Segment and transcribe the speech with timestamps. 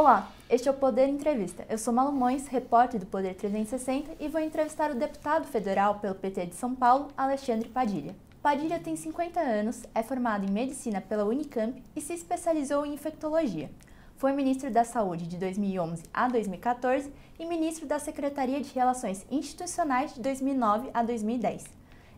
[0.00, 1.66] Olá, este é o Poder Entrevista.
[1.68, 6.14] Eu sou Malu Mões, repórter do Poder 360 e vou entrevistar o deputado federal pelo
[6.14, 8.16] PT de São Paulo, Alexandre Padilha.
[8.42, 13.70] Padilha tem 50 anos, é formado em medicina pela Unicamp e se especializou em infectologia.
[14.16, 20.14] Foi ministro da Saúde de 2011 a 2014 e ministro da Secretaria de Relações Institucionais
[20.14, 21.66] de 2009 a 2010.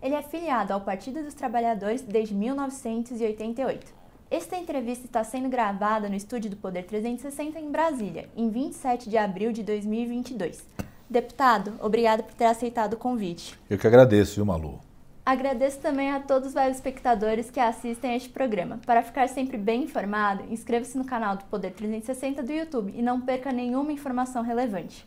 [0.01, 4.02] Ele é filiado ao Partido dos Trabalhadores desde 1988.
[4.33, 9.19] Esta entrevista está sendo gravada no estúdio do Poder 360 em Brasília, em 27 de
[9.19, 10.67] abril de 2022.
[11.07, 13.61] Deputado, obrigado por ter aceitado o convite.
[13.69, 14.81] Eu que agradeço, viu, Malu?
[15.23, 18.81] Agradeço também a todos os espectadores que assistem a este programa.
[18.87, 23.21] Para ficar sempre bem informado, inscreva-se no canal do Poder 360 do YouTube e não
[23.21, 25.07] perca nenhuma informação relevante.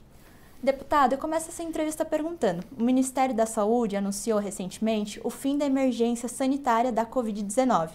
[0.62, 5.65] Deputado, eu começo essa entrevista perguntando: o Ministério da Saúde anunciou recentemente o fim da
[5.65, 7.89] emergência sanitária da Covid-19.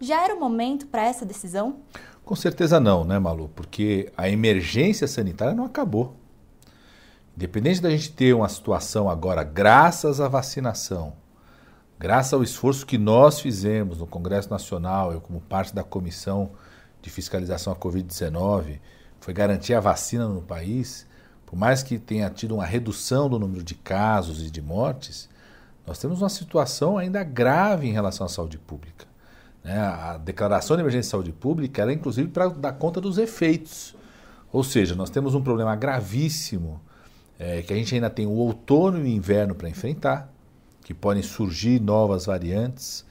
[0.00, 1.80] Já era o momento para essa decisão?
[2.24, 3.48] Com certeza não, né, Malu?
[3.54, 6.16] Porque a emergência sanitária não acabou.
[7.36, 11.12] Independente da gente ter uma situação agora, graças à vacinação,
[11.98, 16.50] graças ao esforço que nós fizemos no Congresso Nacional, eu como parte da comissão
[17.00, 18.80] de fiscalização à Covid-19,
[19.20, 21.06] foi garantir a vacina no país,
[21.44, 25.28] por mais que tenha tido uma redução do número de casos e de mortes,
[25.86, 29.05] nós temos uma situação ainda grave em relação à saúde pública.
[29.66, 29.80] Né?
[29.80, 33.96] A declaração de emergência de saúde pública ela é inclusive para dar conta dos efeitos.
[34.52, 36.80] Ou seja, nós temos um problema gravíssimo
[37.36, 40.32] é, que a gente ainda tem o outono e o inverno para enfrentar,
[40.84, 43.04] que podem surgir novas variantes,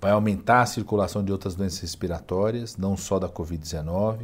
[0.00, 4.20] vai aumentar a circulação de outras doenças respiratórias, não só da Covid-19.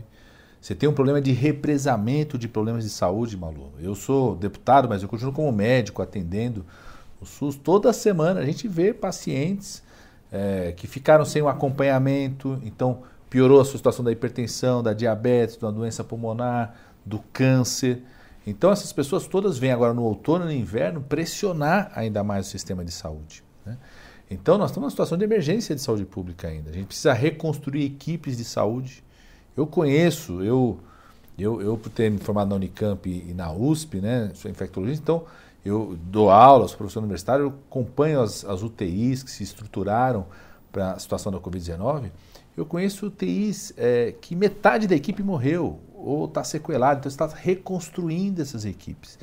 [0.61, 3.73] Você tem um problema de represamento de problemas de saúde, Malu.
[3.81, 6.65] Eu sou deputado, mas eu continuo como médico atendendo
[7.21, 7.57] o SUS.
[7.57, 9.83] Toda semana a gente vê pacientes
[10.33, 15.57] é, que ficaram sem o acompanhamento, então piorou a sua situação da hipertensão, da diabetes,
[15.57, 18.03] da doença pulmonar, do câncer.
[18.47, 22.51] Então essas pessoas todas vêm agora no outono e no inverno pressionar ainda mais o
[22.51, 23.45] sistema de saúde.
[23.65, 23.77] Né?
[24.31, 26.71] Então nós estamos numa situação de emergência de saúde pública ainda.
[26.71, 29.05] A gente precisa reconstruir equipes de saúde.
[29.55, 30.81] Eu conheço, eu,
[31.39, 35.25] eu, eu por ter me formado na Unicamp e na USP, né, sou infectologista, então
[35.65, 40.27] eu dou aula, sou professor universitário, eu acompanho as, as UTIs que se estruturaram
[40.71, 42.11] para a situação da Covid-19.
[42.57, 48.43] Eu conheço UTIs é, que metade da equipe morreu ou está sequelada, então está reconstruindo
[48.43, 49.19] essas equipes.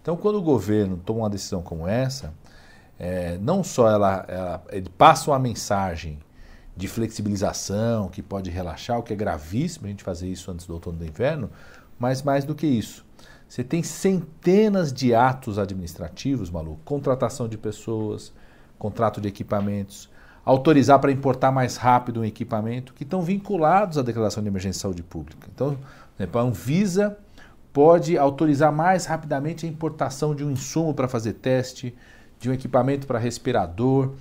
[0.00, 2.32] Então, quando o governo toma uma decisão como essa,
[2.98, 6.18] é, não só ela, ela, ele passa uma mensagem
[6.76, 10.72] de flexibilização que pode relaxar, o que é gravíssimo a gente fazer isso antes do
[10.72, 11.50] outono do inverno,
[11.98, 13.04] mas mais do que isso,
[13.50, 18.32] você tem centenas de atos administrativos, maluco, contratação de pessoas,
[18.78, 20.08] contrato de equipamentos,
[20.44, 24.82] autorizar para importar mais rápido um equipamento, que estão vinculados à declaração de emergência de
[24.82, 25.48] saúde pública.
[25.52, 25.76] Então,
[26.16, 27.18] a Anvisa
[27.72, 31.92] pode autorizar mais rapidamente a importação de um insumo para fazer teste,
[32.38, 34.12] de um equipamento para respirador.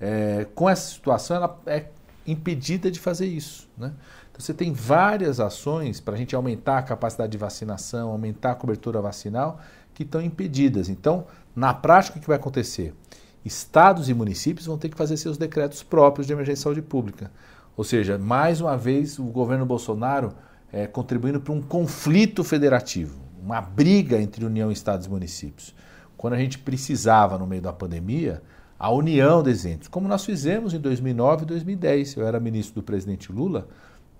[0.00, 1.84] É, com essa situação, ela é
[2.26, 3.68] impedida de fazer isso.
[3.76, 3.92] Né?
[4.38, 9.00] Você tem várias ações para a gente aumentar a capacidade de vacinação, aumentar a cobertura
[9.02, 9.58] vacinal,
[9.92, 10.88] que estão impedidas.
[10.88, 11.26] Então,
[11.56, 12.94] na prática, o que vai acontecer?
[13.44, 17.32] Estados e municípios vão ter que fazer seus decretos próprios de emergência de saúde pública.
[17.76, 20.32] Ou seja, mais uma vez, o governo Bolsonaro
[20.72, 25.74] é, contribuindo para um conflito federativo, uma briga entre União, Estados e municípios.
[26.16, 28.40] Quando a gente precisava, no meio da pandemia,
[28.78, 32.16] a união dos entes, como nós fizemos em 2009 e 2010.
[32.16, 33.66] Eu era ministro do presidente Lula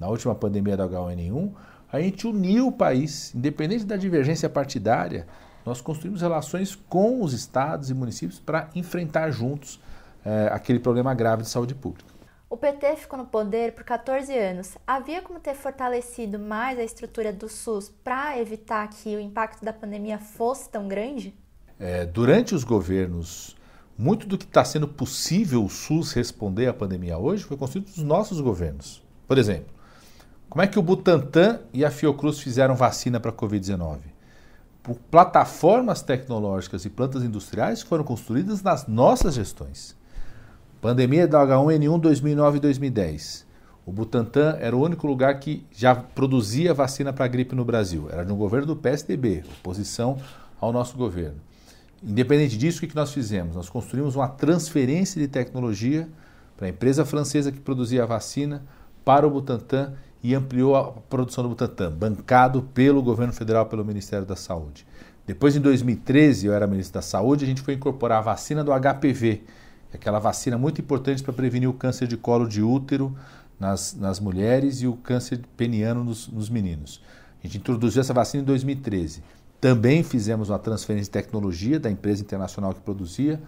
[0.01, 1.53] na última pandemia da H1N1,
[1.91, 5.27] a gente uniu o país, independente da divergência partidária,
[5.65, 9.81] nós construímos relações com os estados e municípios para enfrentar juntos
[10.25, 12.19] é, aquele problema grave de saúde pública.
[12.51, 14.79] O PT ficou no poder por 14 anos.
[14.87, 19.73] Havia como ter fortalecido mais a estrutura do SUS para evitar que o impacto da
[19.73, 21.35] pandemia fosse tão grande?
[21.79, 23.55] É, durante os governos,
[23.99, 27.99] muito do que está sendo possível o SUS responder à pandemia hoje foi construído nos
[27.99, 29.03] nossos governos.
[29.27, 29.78] Por exemplo,
[30.49, 33.99] como é que o Butantan e a Fiocruz fizeram vacina para a Covid-19?
[34.83, 39.95] Por plataformas tecnológicas e plantas industriais que foram construídas nas nossas gestões.
[40.81, 43.47] Pandemia da H1N1 2009 e 2010.
[43.85, 48.09] O Butantan era o único lugar que já produzia vacina para a gripe no Brasil.
[48.11, 50.19] Era no governo do PSDB, oposição
[50.61, 51.41] ao nosso governo.
[52.03, 53.57] Independente disso, o que nós fizemos?
[53.57, 56.09] Nós construímos uma transferência de tecnologia
[56.57, 58.63] para a empresa francesa que produzia a vacina
[59.05, 59.95] para o Butantan
[60.29, 64.87] e ampliou a produção do Butantan, bancado pelo governo federal, pelo Ministério da Saúde.
[65.27, 68.71] Depois, em 2013, eu era ministro da Saúde, a gente foi incorporar a vacina do
[68.71, 69.43] HPV,
[69.91, 73.17] é aquela vacina muito importante para prevenir o câncer de colo de útero
[73.59, 77.03] nas, nas mulheres e o câncer peniano nos, nos meninos.
[77.43, 79.23] A gente introduziu essa vacina em 2013.
[79.59, 83.41] Também fizemos uma transferência de tecnologia da empresa internacional que produzia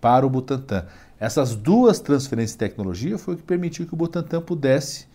[0.00, 0.86] para o Butantan.
[1.20, 5.11] Essas duas transferências de tecnologia foi o que permitiu que o Butantan pudesse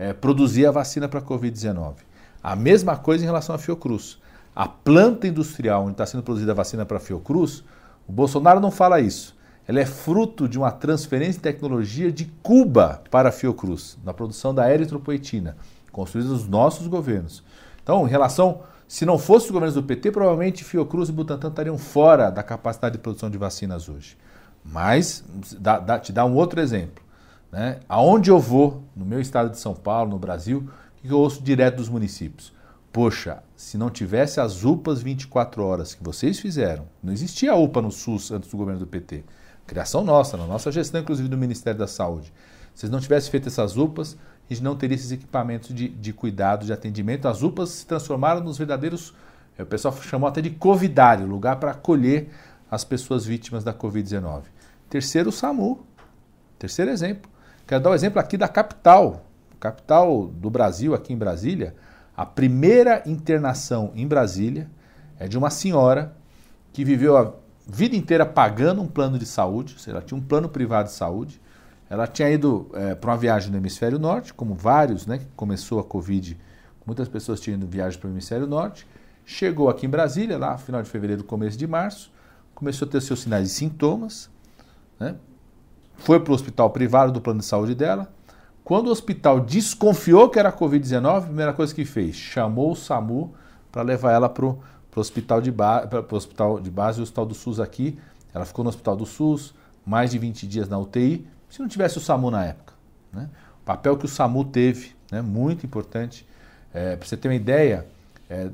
[0.00, 1.96] é, produzir a vacina para a Covid-19.
[2.42, 4.18] A mesma coisa em relação à Fiocruz.
[4.56, 7.62] A planta industrial onde está sendo produzida a vacina para a Fiocruz,
[8.08, 9.36] o Bolsonaro não fala isso.
[9.68, 14.54] Ela é fruto de uma transferência de tecnologia de Cuba para a Fiocruz, na produção
[14.54, 15.58] da eritropoetina,
[15.92, 17.44] construída nos nossos governos.
[17.82, 21.76] Então, em relação, se não fosse os governos do PT, provavelmente Fiocruz e Butantan estariam
[21.76, 24.16] fora da capacidade de produção de vacinas hoje.
[24.64, 25.22] Mas,
[25.58, 27.04] dá, dá, te dá um outro exemplo.
[27.50, 27.80] Né?
[27.88, 30.68] Aonde eu vou, no meu estado de São Paulo, no Brasil,
[30.98, 32.52] o que eu ouço direto dos municípios?
[32.92, 37.90] Poxa, se não tivesse as UPAs 24 horas que vocês fizeram, não existia UPA no
[37.90, 39.24] SUS antes do governo do PT.
[39.66, 42.32] Criação nossa, na nossa gestão, inclusive do Ministério da Saúde.
[42.74, 44.16] Se não tivessem feito essas UPAs,
[44.48, 47.28] a gente não teria esses equipamentos de, de cuidado, de atendimento.
[47.28, 49.14] As UPAs se transformaram nos verdadeiros,
[49.56, 52.30] o pessoal chamou até de covidário, lugar para acolher
[52.68, 54.42] as pessoas vítimas da Covid-19.
[54.88, 55.86] Terceiro, o SAMU.
[56.58, 57.30] Terceiro exemplo.
[57.70, 59.24] Quero dar o um exemplo aqui da capital,
[59.60, 61.76] capital do Brasil, aqui em Brasília.
[62.16, 64.68] A primeira internação em Brasília
[65.20, 66.12] é de uma senhora
[66.72, 67.32] que viveu a
[67.64, 70.94] vida inteira pagando um plano de saúde, ou seja, ela tinha um plano privado de
[70.96, 71.40] saúde.
[71.88, 75.78] Ela tinha ido é, para uma viagem no hemisfério norte, como vários, né, que começou
[75.78, 76.36] a Covid,
[76.84, 78.84] muitas pessoas tinham ido viagem para o hemisfério norte.
[79.24, 82.10] Chegou aqui em Brasília, lá final de fevereiro, começo de março,
[82.52, 84.28] começou a ter seus sinais e sintomas,
[84.98, 85.14] né?
[86.00, 88.10] Foi para o hospital privado do plano de saúde dela.
[88.64, 93.34] Quando o hospital desconfiou que era Covid-19, a primeira coisa que fez, chamou o SAMU
[93.70, 94.58] para levar ela para o
[94.94, 95.52] hospital, de
[96.10, 97.98] hospital de base, o hospital do SUS aqui.
[98.32, 99.54] Ela ficou no hospital do SUS,
[99.84, 102.74] mais de 20 dias na UTI, se não tivesse o SAMU na época.
[103.12, 103.28] Né?
[103.62, 105.20] O papel que o SAMU teve, né?
[105.20, 106.26] muito importante.
[106.72, 107.86] É, para você ter uma ideia,
[108.28, 108.50] é,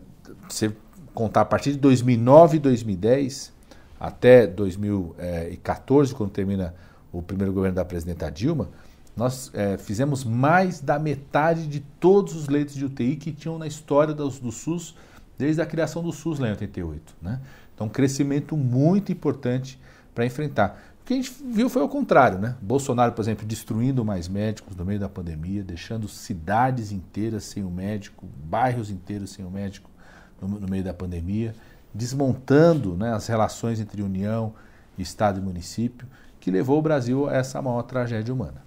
[0.48, 0.74] você
[1.14, 3.52] contar a partir de 2009 e 2010
[4.00, 6.74] até 2014, quando termina
[7.18, 8.68] o primeiro governo da presidenta Dilma,
[9.16, 13.66] nós é, fizemos mais da metade de todos os leitos de UTI que tinham na
[13.66, 14.94] história do, do SUS
[15.38, 17.14] desde a criação do SUS lá em 88.
[17.22, 17.40] Né?
[17.74, 19.80] Então, um crescimento muito importante
[20.14, 20.82] para enfrentar.
[21.00, 22.56] O que a gente viu foi o contrário, né?
[22.60, 27.70] Bolsonaro, por exemplo, destruindo mais médicos no meio da pandemia, deixando cidades inteiras sem o
[27.70, 29.88] médico, bairros inteiros sem o médico
[30.42, 31.54] no, no meio da pandemia,
[31.94, 34.52] desmontando né, as relações entre União,
[34.98, 36.08] Estado e município
[36.46, 38.62] que levou o Brasil a essa maior tragédia humana.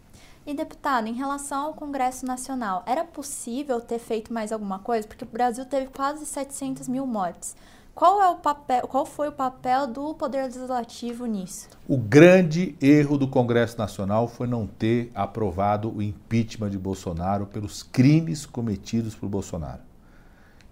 [0.46, 5.08] E deputado, em relação ao Congresso Nacional, era possível ter feito mais alguma coisa?
[5.08, 7.56] Porque o Brasil teve quase 700 mil mortes.
[7.96, 11.70] Qual, é o papel, qual foi o papel do Poder Legislativo nisso?
[11.88, 17.82] O grande erro do Congresso Nacional foi não ter aprovado o impeachment de Bolsonaro pelos
[17.82, 19.84] crimes cometidos por Bolsonaro.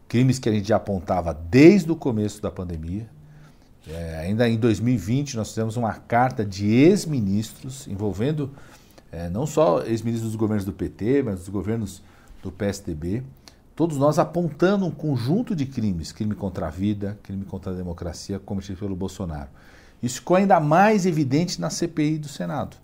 [0.10, 3.10] Crimes que a gente já apontava desde o começo da pandemia,
[3.90, 8.52] é, ainda em 2020, nós fizemos uma carta de ex-ministros envolvendo
[9.12, 12.02] é, não só ex-ministros dos governos do PT, mas dos governos
[12.44, 13.24] do PSDB,
[13.76, 18.40] todos nós apontando um conjunto de crimes, crime contra a vida, crime contra a democracia,
[18.40, 19.50] cometido pelo Bolsonaro.
[20.04, 22.78] Isso ficou ainda mais evidente na CPI do Senado,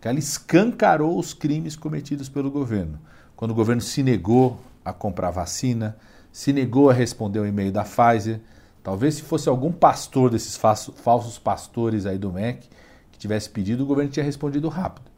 [0.00, 2.98] que ela escancarou os crimes cometidos pelo governo.
[3.36, 5.96] Quando o governo se negou a comprar vacina,
[6.32, 8.40] se negou a responder ao e-mail da Pfizer,
[8.84, 12.68] Talvez se fosse algum pastor desses falsos pastores aí do MEC
[13.10, 15.10] que tivesse pedido, o governo tinha respondido rápido.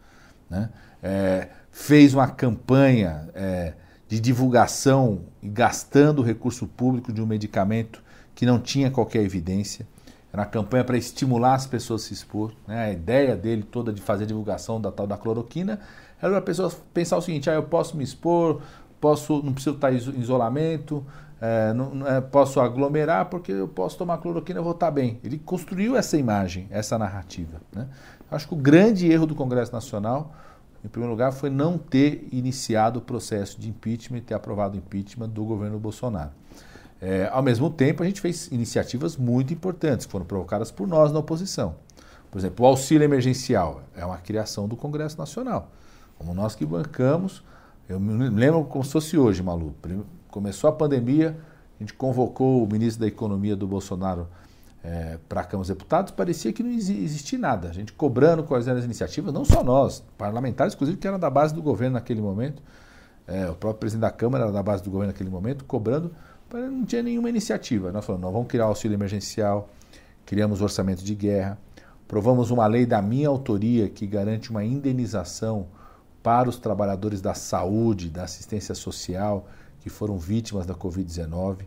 [0.49, 0.71] Né?
[1.03, 3.75] É, fez uma campanha é,
[4.09, 8.01] de divulgação e gastando o recurso público de um medicamento
[8.37, 9.85] que não tinha qualquer evidência.
[10.33, 12.53] Era uma campanha para estimular as pessoas a se expor.
[12.69, 12.85] Né?
[12.85, 15.81] A ideia dele toda de fazer divulgação da tal da cloroquina
[16.23, 18.63] era para a pessoa pensar o seguinte: ah, eu posso me expor,
[19.01, 21.05] posso, não preciso estar em isolamento,
[21.41, 25.21] é, não, é, posso aglomerar porque eu posso tomar cloroquina e vou estar bem.
[25.23, 27.61] Ele construiu essa imagem, essa narrativa.
[27.73, 27.87] Né?
[28.31, 30.35] Acho que o grande erro do Congresso Nacional,
[30.85, 35.29] em primeiro lugar, foi não ter iniciado o processo de impeachment ter aprovado o impeachment
[35.29, 36.31] do governo Bolsonaro.
[37.01, 41.13] É, ao mesmo tempo, a gente fez iniciativas muito importantes, que foram provocadas por nós
[41.13, 41.77] na oposição.
[42.31, 45.71] Por exemplo, o auxílio emergencial é uma criação do Congresso Nacional.
[46.19, 47.45] Como nós que bancamos,
[47.89, 49.75] eu me lembro como se fosse hoje, Malu.
[50.37, 51.35] Começou a pandemia,
[51.81, 54.29] a gente convocou o ministro da Economia do Bolsonaro
[54.85, 57.71] é, para a Câmara dos Deputados, parecia que não existia nada.
[57.71, 61.31] A gente cobrando quais eram as iniciativas, não só nós, parlamentares, inclusive, que eram da
[61.31, 62.63] base do governo naquele momento,
[63.27, 66.13] é, o próprio presidente da Câmara era da base do governo naquele momento, cobrando,
[66.53, 67.91] não tinha nenhuma iniciativa.
[67.91, 69.71] Nós falamos, nós vamos criar auxílio emergencial,
[70.27, 71.57] criamos orçamento de guerra,
[72.07, 75.69] provamos uma lei da minha autoria que garante uma indenização
[76.23, 79.47] para os trabalhadores da saúde, da assistência social,
[79.87, 81.59] que foram vítimas da Covid-19.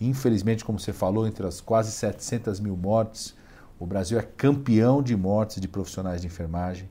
[0.00, 3.34] Infelizmente, como você falou, entre as quase 700 mil mortes,
[3.78, 6.88] o Brasil é campeão de mortes de profissionais de enfermagem.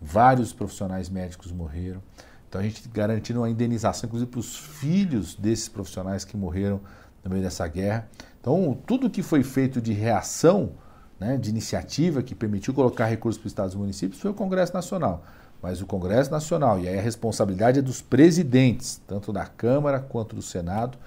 [0.00, 2.00] Vários profissionais médicos morreram.
[2.48, 6.80] Então a gente garantindo uma indenização, inclusive, para os filhos desses profissionais que morreram
[7.24, 8.08] no meio dessa guerra.
[8.40, 10.74] Então, tudo que foi feito de reação,
[11.18, 14.72] né, de iniciativa que permitiu colocar recursos para os estados e municípios foi o Congresso
[14.72, 15.24] Nacional.
[15.62, 20.34] Mas o Congresso Nacional, e aí a responsabilidade é dos presidentes, tanto da Câmara quanto
[20.34, 20.98] do Senado,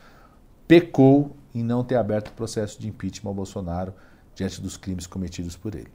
[0.67, 3.93] pecou em não ter aberto o processo de impeachment ao Bolsonaro
[4.35, 5.91] diante dos crimes cometidos por ele.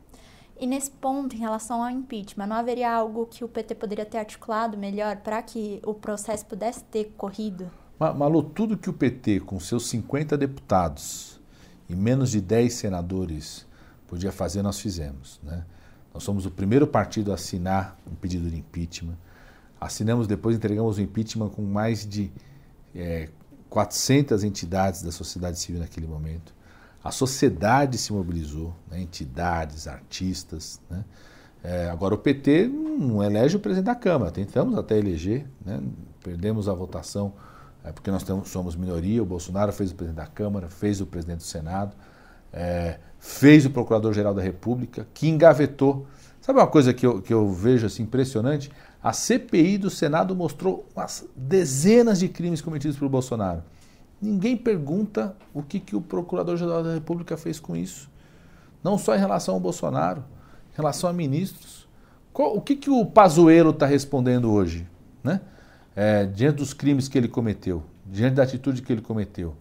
[0.61, 4.19] E nesse ponto, em relação ao impeachment, não haveria algo que o PT poderia ter
[4.19, 7.71] articulado melhor para que o processo pudesse ter corrido?
[7.99, 11.41] Malu, tudo que o PT, com seus 50 deputados
[11.89, 13.67] e menos de 10 senadores,
[14.09, 15.41] podia fazer, nós fizemos.
[15.43, 15.65] Né?
[16.19, 19.15] Nós somos o primeiro partido a assinar um pedido de impeachment.
[19.81, 22.29] Assinamos depois, entregamos o impeachment com mais de
[22.93, 23.29] é,
[23.71, 26.53] 400 entidades da sociedade civil naquele momento.
[27.05, 29.01] A sociedade se mobilizou, né?
[29.01, 30.81] entidades, artistas.
[30.91, 31.05] Né?
[31.63, 35.81] É, agora, o PT não elege o presidente da Câmara, tentamos até eleger, né?
[36.21, 37.33] perdemos a votação
[37.85, 39.23] é, porque nós somos minoria.
[39.23, 41.95] O Bolsonaro fez o presidente da Câmara, fez o presidente do Senado,
[42.53, 46.07] é, fez o procurador-geral da República, que engavetou.
[46.41, 48.71] Sabe uma coisa que eu, que eu vejo assim, impressionante?
[49.03, 53.63] A CPI do Senado mostrou umas dezenas de crimes cometidos pelo Bolsonaro.
[54.21, 58.11] Ninguém pergunta o que, que o Procurador-Geral da República fez com isso.
[58.83, 60.25] Não só em relação ao Bolsonaro,
[60.73, 61.87] em relação a ministros.
[62.33, 64.87] Qual, o que, que o Pazuello está respondendo hoje?
[65.23, 65.41] Né?
[65.95, 69.55] É, diante dos crimes que ele cometeu, diante da atitude que ele cometeu.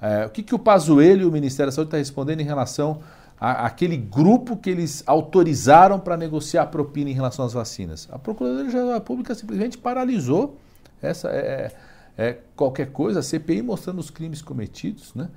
[0.00, 2.44] É, o que, que o Pazuello e o Ministério da Saúde estão tá respondendo em
[2.44, 3.00] relação
[3.38, 8.08] àquele grupo que eles autorizaram para negociar propina em relação às vacinas?
[8.10, 10.56] A Procuradoria-Geral da República simplesmente paralisou
[11.02, 11.28] essa...
[11.28, 11.72] É,
[12.20, 15.14] é, qualquer coisa, a CPI mostrando os crimes cometidos.
[15.14, 15.28] Né?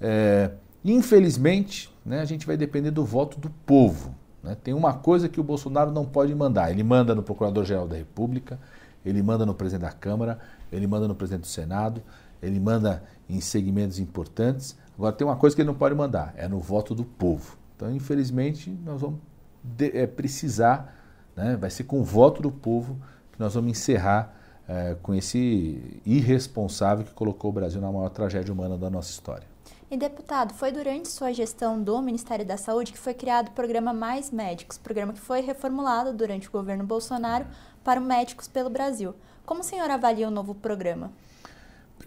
[0.00, 0.50] É,
[0.82, 4.14] infelizmente, né, a gente vai depender do voto do povo.
[4.42, 4.56] Né?
[4.64, 8.58] Tem uma coisa que o Bolsonaro não pode mandar: ele manda no Procurador-Geral da República,
[9.04, 10.38] ele manda no presidente da Câmara,
[10.72, 12.02] ele manda no presidente do Senado,
[12.42, 14.76] ele manda em segmentos importantes.
[14.96, 17.56] Agora, tem uma coisa que ele não pode mandar: é no voto do povo.
[17.76, 19.20] Então, infelizmente, nós vamos
[19.62, 20.94] de, é, precisar,
[21.36, 22.96] né, vai ser com o voto do povo
[23.32, 24.34] que nós vamos encerrar
[24.68, 29.48] é, com esse irresponsável que colocou o Brasil na maior tragédia humana da nossa história.
[29.90, 33.92] E deputado, foi durante sua gestão do Ministério da Saúde que foi criado o programa
[33.92, 37.44] Mais Médicos, programa que foi reformulado durante o governo Bolsonaro
[37.82, 39.12] para médicos pelo Brasil.
[39.44, 41.10] Como o senhor avalia o novo programa?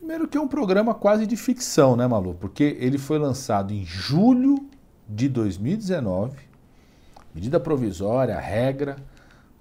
[0.03, 2.33] Primeiro que é um programa quase de ficção, né, Malu?
[2.35, 4.67] Porque ele foi lançado em julho
[5.07, 6.35] de 2019,
[7.33, 8.97] medida provisória, regra,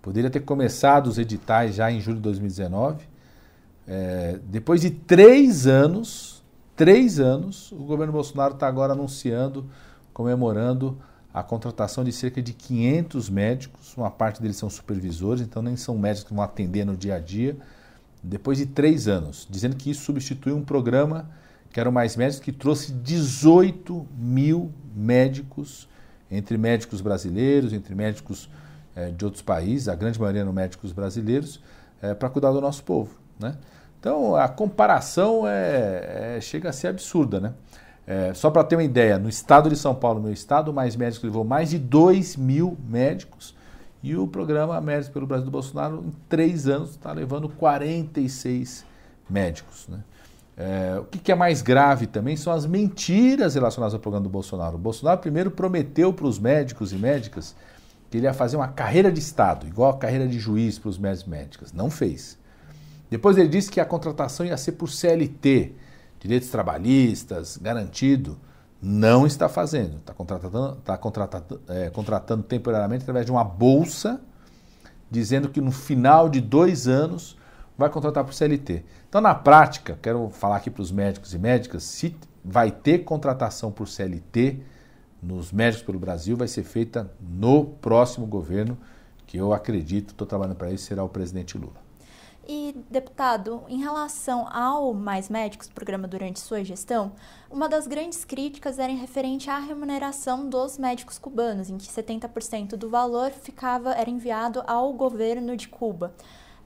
[0.03, 3.05] Poderia ter começado os editais já em julho de 2019.
[3.87, 6.43] É, depois de três anos,
[6.75, 9.71] três anos, o governo Bolsonaro está agora anunciando,
[10.13, 10.99] comemorando
[11.33, 13.97] a contratação de cerca de 500 médicos.
[13.97, 17.21] Uma parte deles são supervisores, então nem são médicos que vão atender no dia a
[17.21, 17.57] dia.
[18.23, 21.29] Depois de três anos, dizendo que isso substitui um programa
[21.73, 25.89] que era o Mais Médicos, que trouxe 18 mil médicos,
[26.31, 28.49] entre médicos brasileiros, entre médicos
[28.95, 31.61] é, de outros países, a grande maioria eram médicos brasileiros,
[32.01, 33.17] é, para cuidar do nosso povo.
[33.41, 33.57] Né?
[33.99, 37.41] Então a comparação é, é chega a ser absurda.
[37.41, 37.53] Né?
[38.07, 41.25] É, só para ter uma ideia, no estado de São Paulo, meu estado, mais médicos
[41.25, 43.55] levou mais de 2 mil médicos
[44.03, 48.85] e o programa Médicos pelo Brasil do Bolsonaro, em três anos, está levando 46
[49.31, 49.87] médicos.
[49.89, 50.01] Né?
[50.57, 54.31] É, o que, que, é mais grave também são as mentiras relacionadas ao programa do
[54.31, 54.77] Bolsonaro.
[54.77, 57.55] O Bolsonaro primeiro prometeu para os médicos e médicas
[58.11, 60.99] que ele ia fazer uma carreira de Estado, igual a carreira de juiz para os
[60.99, 61.73] médicos médicas.
[61.73, 62.39] Não fez.
[63.09, 65.73] Depois ele disse que a contratação ia ser por CLT,
[66.21, 68.39] direitos trabalhistas, garantido.
[68.83, 69.99] Não está fazendo.
[69.99, 74.21] Está contratando, está contratando, é, contratando temporariamente através de uma bolsa,
[75.09, 77.39] dizendo que no final de dois anos
[77.79, 78.85] vai contratar por CLT.
[79.09, 83.71] Então, na prática, quero falar aqui para os médicos e médicas, se vai ter contratação
[83.71, 84.61] por CLT,
[85.23, 88.77] nos médicos pelo Brasil vai ser feita no próximo governo,
[89.27, 91.82] que eu acredito, estou trabalhando para isso, será o presidente Lula.
[92.47, 97.13] E, deputado, em relação ao Mais Médicos, programa durante sua gestão,
[97.49, 102.77] uma das grandes críticas era em referente à remuneração dos médicos cubanos, em que 70%
[102.77, 106.15] do valor ficava era enviado ao governo de Cuba.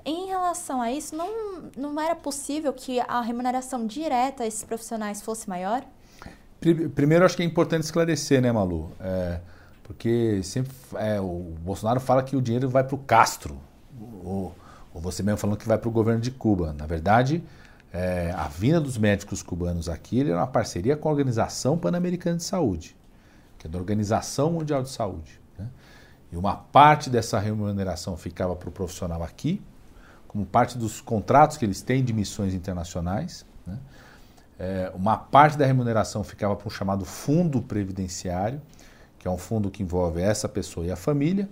[0.03, 5.21] Em relação a isso, não, não era possível que a remuneração direta a esses profissionais
[5.21, 5.85] fosse maior?
[6.95, 8.91] Primeiro, acho que é importante esclarecer, né, Malu?
[8.99, 9.41] É,
[9.83, 13.59] porque sempre é, o Bolsonaro fala que o dinheiro vai para o Castro,
[14.25, 14.55] ou,
[14.97, 16.73] ou, você mesmo falando que vai para o governo de Cuba.
[16.73, 17.45] Na verdade,
[17.93, 22.45] é, a vinda dos médicos cubanos aqui era uma parceria com a Organização Pan-Americana de
[22.45, 22.97] Saúde,
[23.59, 25.39] que é da Organização Mundial de Saúde.
[25.59, 25.69] Né?
[26.33, 29.61] E uma parte dessa remuneração ficava para o profissional aqui,
[30.27, 33.45] como parte dos contratos que eles têm de missões internacionais.
[33.67, 33.79] Né?
[34.59, 38.63] É, uma parte da remuneração ficava para um chamado fundo previdenciário,
[39.19, 41.47] que é um fundo que envolve essa pessoa e a família,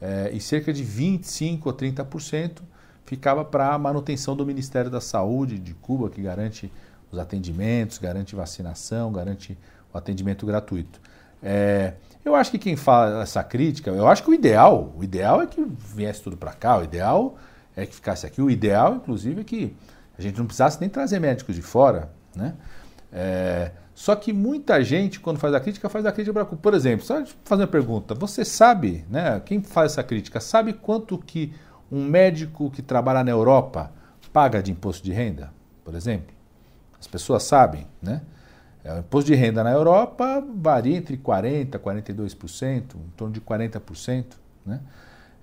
[0.00, 2.62] é, e cerca de 25% ou 30%
[3.04, 6.70] ficava para a manutenção do Ministério da Saúde de Cuba, que garante
[7.10, 9.56] os atendimentos, garante vacinação, garante
[9.92, 11.00] o atendimento gratuito.
[11.42, 11.94] É,
[12.24, 15.46] eu acho que quem fala essa crítica, eu acho que o ideal, o ideal é
[15.46, 17.36] que viesse tudo para cá, o ideal
[17.76, 19.76] é que ficasse aqui, o ideal, inclusive, é que
[20.18, 22.54] a gente não precisasse nem trazer médicos de fora, né?
[23.12, 27.04] É, só que muita gente, quando faz a crítica, faz a crítica para Por exemplo,
[27.04, 29.40] só fazer uma pergunta, você sabe, né?
[29.44, 31.52] Quem faz essa crítica, sabe quanto que
[31.90, 33.92] um médico que trabalha na Europa
[34.32, 35.52] paga de imposto de renda,
[35.84, 36.34] por exemplo?
[36.98, 38.22] As pessoas sabem, né?
[38.84, 43.40] É, o imposto de renda na Europa varia entre 40% e 42%, em torno de
[43.40, 44.24] 40%.
[44.66, 44.80] Né?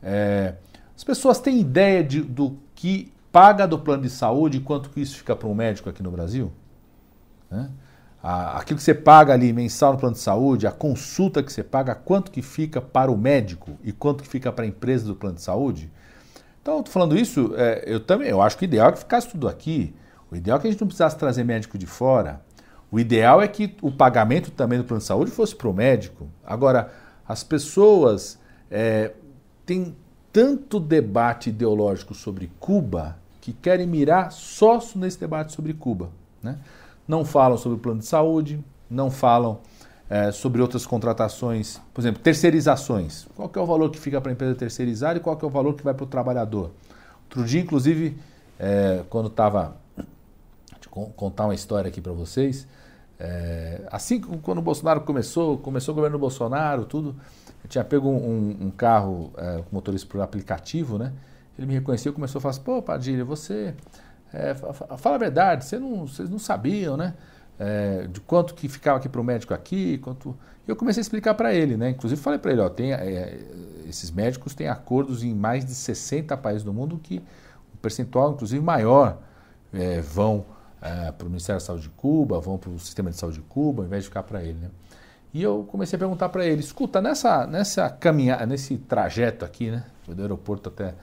[0.04, 0.56] É,
[0.96, 5.02] as pessoas têm ideia de, do que paga do plano de saúde e quanto que
[5.02, 6.52] isso fica para um médico aqui no Brasil?
[7.50, 7.72] Né?
[8.22, 11.96] Aquilo que você paga ali mensal no plano de saúde, a consulta que você paga,
[11.96, 15.36] quanto que fica para o médico e quanto que fica para a empresa do plano
[15.36, 15.92] de saúde?
[16.62, 19.48] Então, falando isso, é, eu também, eu acho que o ideal é que ficasse tudo
[19.48, 19.94] aqui.
[20.30, 22.42] O ideal é que a gente não precisasse trazer médico de fora.
[22.92, 26.28] O ideal é que o pagamento também do plano de saúde fosse para o médico.
[26.46, 26.92] Agora,
[27.28, 28.38] as pessoas
[28.70, 29.14] é,
[29.66, 29.96] têm
[30.32, 36.10] tanto debate ideológico sobre Cuba que querem mirar só nesse debate sobre Cuba.
[36.44, 36.58] Né?
[37.08, 39.60] Não falam sobre o plano de saúde, não falam
[40.12, 43.26] é, sobre outras contratações, por exemplo, terceirizações.
[43.34, 45.74] Qual é o valor que fica para a empresa terceirizar e qual é o valor
[45.74, 46.72] que vai para o trabalhador?
[47.24, 48.18] Outro dia, inclusive,
[48.60, 49.78] é, quando estava.
[51.16, 52.68] contar uma história aqui para vocês.
[53.18, 57.16] É, assim quando o Bolsonaro começou, começou o governo Bolsonaro, tudo,
[57.64, 61.14] eu tinha pego um, um carro é, motorista por aplicativo, né?
[61.58, 63.74] Ele me reconheceu começou a falar assim, pô, Padilha, você.
[64.34, 67.14] É, fala a verdade, você não, vocês não sabiam, né?
[67.64, 70.36] É, de quanto que ficava aqui para o médico aqui, quanto.
[70.68, 71.92] Eu comecei a explicar para ele, né?
[71.92, 73.40] Inclusive falei para ele, ó, tem, é,
[73.88, 78.60] esses médicos têm acordos em mais de 60 países do mundo que um percentual, inclusive,
[78.64, 79.20] maior
[79.72, 80.44] é, vão
[80.82, 83.44] é, para o Ministério da Saúde de Cuba, vão para o Sistema de Saúde de
[83.44, 84.58] Cuba, ao invés de ficar para ele.
[84.60, 84.70] Né?
[85.32, 89.84] E eu comecei a perguntar para ele, escuta, nessa, nessa caminhada, nesse trajeto aqui, né,
[90.08, 90.96] do aeroporto até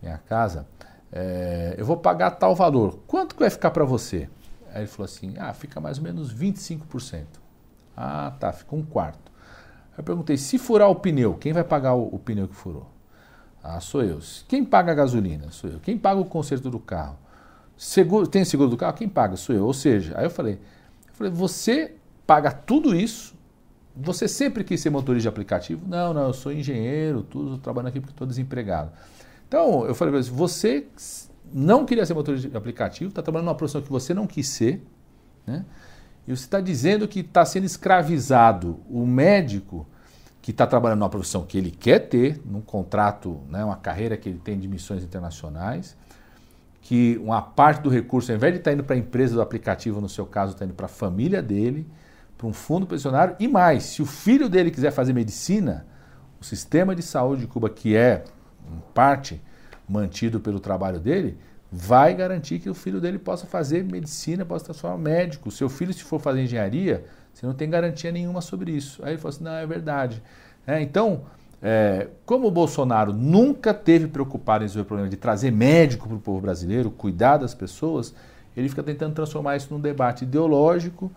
[0.00, 0.64] minha casa,
[1.12, 3.00] é, eu vou pagar tal valor.
[3.08, 4.28] Quanto que vai ficar para você?
[4.74, 7.24] Aí ele falou assim, ah, fica mais ou menos 25%.
[7.96, 9.30] Ah, tá, fica um quarto.
[9.92, 12.90] Aí eu perguntei, se furar o pneu, quem vai pagar o, o pneu que furou?
[13.62, 14.18] Ah, sou eu.
[14.48, 15.52] Quem paga a gasolina?
[15.52, 15.78] Sou eu.
[15.78, 17.16] Quem paga o conserto do carro?
[17.76, 18.94] Seguro, tem seguro do carro?
[18.94, 19.36] Quem paga?
[19.36, 19.64] Sou eu.
[19.64, 21.94] Ou seja, aí eu falei, eu falei, você
[22.26, 23.32] paga tudo isso?
[23.96, 25.86] Você sempre quis ser motorista de aplicativo?
[25.86, 28.90] Não, não, eu sou engenheiro, tudo, trabalhando aqui porque estou desempregado.
[29.46, 30.84] Então, eu falei você
[31.52, 34.84] não queria ser motorista de aplicativo, está trabalhando numa profissão que você não quis ser,
[35.46, 35.64] né?
[36.26, 39.86] E você está dizendo que está sendo escravizado o médico
[40.40, 44.28] que está trabalhando numa profissão que ele quer ter, num contrato, né, uma carreira que
[44.28, 45.96] ele tem de missões internacionais,
[46.82, 49.40] que uma parte do recurso, ao invés de estar tá indo para a empresa do
[49.40, 51.86] aplicativo, no seu caso, está indo para a família dele,
[52.36, 55.86] para um fundo pensionário, e mais, se o filho dele quiser fazer medicina,
[56.38, 58.24] o sistema de saúde de Cuba, que é,
[58.70, 59.40] em parte,
[59.88, 61.36] mantido pelo trabalho dele,
[61.70, 65.50] vai garantir que o filho dele possa fazer medicina, possa transformar médico.
[65.50, 69.02] Seu filho, se for fazer engenharia, você não tem garantia nenhuma sobre isso.
[69.04, 70.22] Aí ele falou assim, não, é verdade.
[70.66, 71.22] É, então,
[71.60, 76.16] é, como o Bolsonaro nunca teve preocupado em resolver o problema de trazer médico para
[76.16, 78.14] o povo brasileiro, cuidar das pessoas,
[78.56, 81.10] ele fica tentando transformar isso num debate ideológico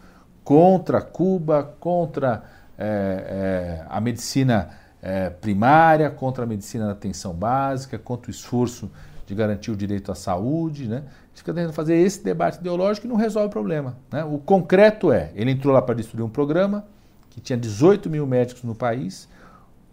[0.43, 2.43] contra Cuba, contra
[2.77, 4.69] é, é, a medicina
[5.01, 8.89] é, primária, contra a medicina da atenção básica, contra o esforço
[9.25, 10.87] de garantir o direito à saúde.
[10.87, 10.97] Né?
[10.97, 13.97] A gente fica tentando fazer esse debate ideológico e não resolve o problema.
[14.11, 14.23] Né?
[14.23, 16.85] O concreto é, ele entrou lá para destruir um programa
[17.29, 19.29] que tinha 18 mil médicos no país,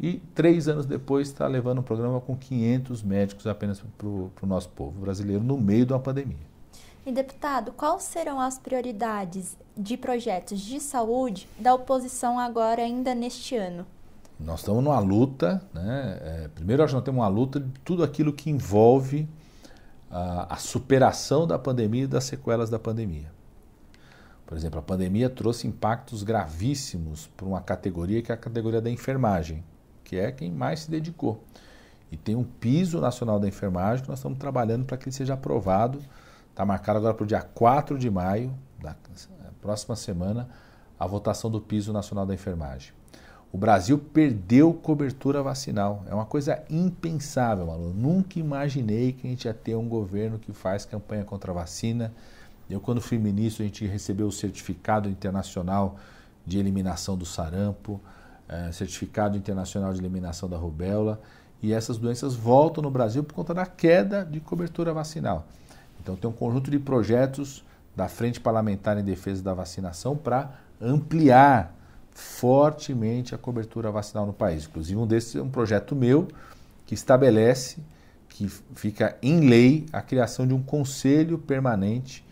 [0.01, 4.69] e três anos depois está levando um programa com 500 médicos apenas para o nosso
[4.71, 6.55] povo brasileiro no meio de uma pandemia.
[7.07, 13.57] E deputado, quais serão as prioridades de projetos de saúde da oposição agora ainda neste
[13.57, 13.87] ano?
[14.45, 16.19] Nós estamos numa luta, né?
[16.21, 19.29] É, primeiro nós temos uma luta de tudo aquilo que envolve
[20.11, 23.33] a, a superação da pandemia e das sequelas da pandemia.
[24.47, 28.91] Por exemplo, a pandemia trouxe impactos gravíssimos para uma categoria que é a categoria da
[28.91, 29.65] enfermagem
[30.05, 31.43] que é quem mais se dedicou.
[32.13, 35.33] E tem um piso nacional da enfermagem que nós estamos trabalhando para que ele seja
[35.33, 35.99] aprovado
[36.55, 38.95] Está marcado agora para o dia 4 de maio, da
[39.61, 40.49] próxima semana,
[40.97, 42.93] a votação do piso nacional da enfermagem.
[43.55, 46.03] O Brasil perdeu cobertura vacinal.
[46.11, 47.95] É uma coisa impensável, Malu.
[47.95, 52.13] Nunca imaginei que a gente ia ter um governo que faz campanha contra a vacina.
[52.69, 55.95] Eu, quando fui ministro, a gente recebeu o certificado internacional
[56.45, 58.01] de eliminação do sarampo,
[58.49, 61.21] é, certificado internacional de eliminação da rubéola,
[61.63, 65.47] e essas doenças voltam no Brasil por conta da queda de cobertura vacinal.
[66.03, 67.65] Então, tem um conjunto de projetos
[67.95, 71.84] da Frente Parlamentar em Defesa da Vacinação para ampliar
[72.15, 74.65] fortemente a cobertura vacinal no país.
[74.67, 76.29] Inclusive, um desses é um projeto meu
[76.87, 77.79] que estabelece,
[78.29, 82.25] que fica em lei, a criação de um conselho permanente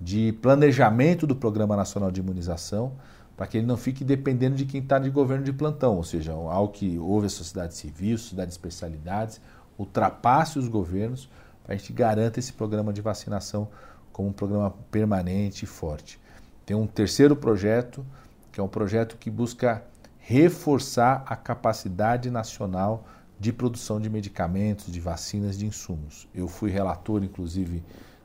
[0.00, 2.92] de planejamento do Programa Nacional de Imunização,
[3.36, 6.32] para que ele não fique dependendo de quem está de governo de plantão, ou seja,
[6.32, 9.40] algo que houve a sociedade civil, sociedade de especialidades,
[9.78, 11.28] ultrapasse os governos,
[11.64, 13.68] para a gente garanta esse programa de vacinação
[14.12, 16.20] como um programa permanente e forte.
[16.64, 18.04] Tem um terceiro projeto,
[18.54, 19.82] que é um projeto que busca
[20.16, 23.04] reforçar a capacidade nacional
[23.36, 26.28] de produção de medicamentos, de vacinas, de insumos.
[26.32, 27.82] Eu fui relator, inclusive,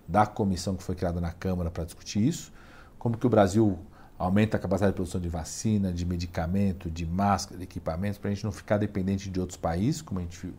[0.08, 2.54] da comissão que foi criada na Câmara para discutir isso,
[3.00, 3.80] como que o Brasil
[4.20, 8.34] aumenta a capacidade de produção de vacina, de medicamento, de máscara, de equipamentos, para a
[8.34, 10.54] gente não ficar dependente de outros países, como a, gente,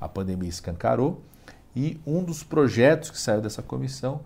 [0.00, 1.20] a pandemia escancarou.
[1.74, 4.20] E um dos projetos que saiu dessa comissão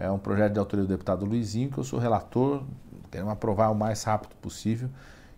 [0.00, 2.62] é um projeto de autoria do deputado Luizinho, que eu sou relator,
[3.10, 4.88] queremos aprovar o mais rápido possível,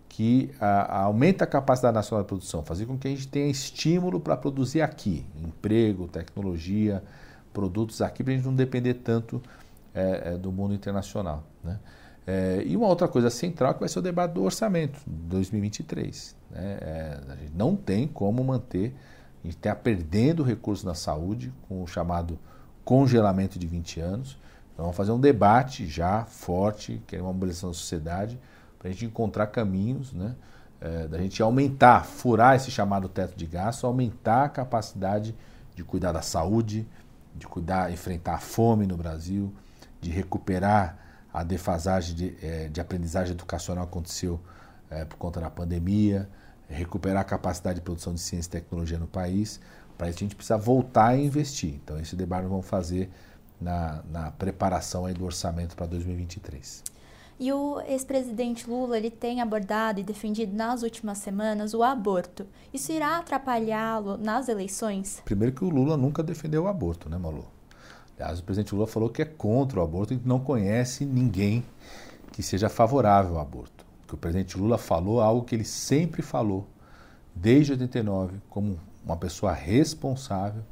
[0.07, 3.49] que a, a aumenta a capacidade nacional de produção, fazer com que a gente tenha
[3.49, 7.03] estímulo para produzir aqui, emprego, tecnologia,
[7.51, 9.41] produtos aqui, para a gente não depender tanto
[9.93, 11.43] é, é, do mundo internacional.
[11.61, 11.77] Né?
[12.25, 16.35] É, e uma outra coisa central que vai ser o debate do orçamento de 2023.
[16.51, 16.77] Né?
[16.79, 18.95] É, a gente não tem como manter,
[19.43, 22.39] a gente está perdendo recursos na saúde com o chamado
[22.85, 24.42] congelamento de 20 anos.
[24.73, 28.39] Então vamos fazer um debate já forte, que é uma mobilização da sociedade,
[28.79, 30.35] para a gente encontrar caminhos, né?
[30.81, 35.33] É, da gente aumentar, furar esse chamado teto de gasto, aumentar a capacidade
[35.73, 36.85] de cuidar da saúde,
[37.33, 39.53] de cuidar, enfrentar a fome no Brasil,
[40.01, 40.97] de recuperar
[41.33, 44.39] a defasagem de, é, de aprendizagem educacional aconteceu
[44.89, 46.29] é, por conta da pandemia,
[46.67, 49.59] recuperar a capacidade de produção de ciência e tecnologia no país.
[49.97, 51.75] Para isso a gente precisa voltar a investir.
[51.83, 53.09] Então esse debate nós vamos fazer
[53.63, 56.83] na, na preparação aí do orçamento para 2023.
[57.39, 62.45] E o ex-presidente Lula ele tem abordado e defendido nas últimas semanas o aborto.
[62.71, 65.21] Isso irá atrapalhá-lo nas eleições?
[65.25, 67.45] Primeiro que o Lula nunca defendeu o aborto, né, Malu?
[68.15, 71.65] Aliás, o presidente Lula falou que é contra o aborto e não conhece ninguém
[72.31, 73.83] que seja favorável ao aborto.
[74.07, 76.67] Que o presidente Lula falou algo que ele sempre falou,
[77.33, 80.63] desde 89, como uma pessoa responsável,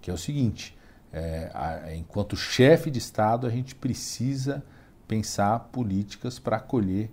[0.00, 0.76] que é o seguinte:
[1.12, 4.64] é, a, enquanto chefe de Estado, a gente precisa
[5.06, 7.10] pensar políticas para acolher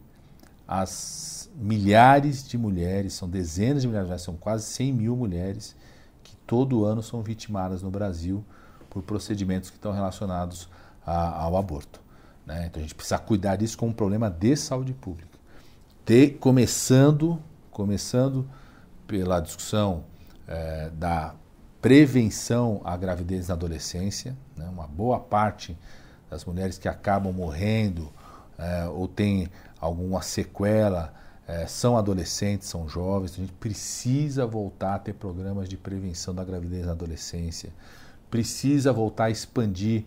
[0.67, 5.75] as milhares de mulheres, são dezenas de milhares, são quase 100 mil mulheres
[6.23, 8.43] que todo ano são vitimadas no Brasil
[8.89, 10.69] por procedimentos que estão relacionados
[11.06, 12.01] a, ao aborto.
[12.45, 12.67] Né?
[12.67, 15.38] Então a gente precisa cuidar disso como um problema de saúde pública.
[16.06, 17.39] De, começando,
[17.71, 18.47] começando
[19.08, 20.03] pela discussão
[20.47, 21.36] é, da
[21.84, 24.36] prevenção à gravidez na adolescência.
[24.58, 24.67] Né?
[24.67, 25.78] Uma boa parte
[26.32, 28.12] das mulheres que acabam morrendo
[28.58, 29.48] é, ou têm
[29.80, 31.13] alguma sequela
[31.48, 33.34] é, são adolescentes, são jovens.
[33.34, 37.72] A gente precisa voltar a ter programas de prevenção da gravidez na adolescência
[38.34, 40.06] precisa voltar a expandir,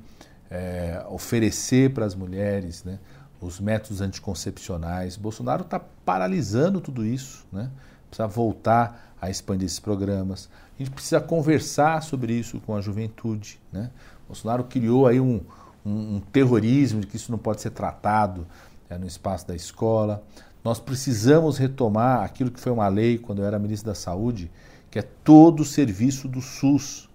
[0.50, 2.98] é, oferecer para as mulheres né,
[3.40, 5.16] os métodos anticoncepcionais.
[5.16, 7.70] Bolsonaro está paralisando tudo isso, né?
[8.10, 10.48] precisa voltar a expandir esses programas.
[10.78, 13.58] A gente precisa conversar sobre isso com a juventude.
[13.72, 13.90] Né?
[14.28, 15.40] Bolsonaro criou aí um,
[15.84, 18.46] um, um terrorismo de que isso não pode ser tratado
[18.90, 20.22] é, no espaço da escola.
[20.62, 24.50] Nós precisamos retomar aquilo que foi uma lei quando eu era ministro da Saúde,
[24.90, 27.08] que é todo o serviço do SUS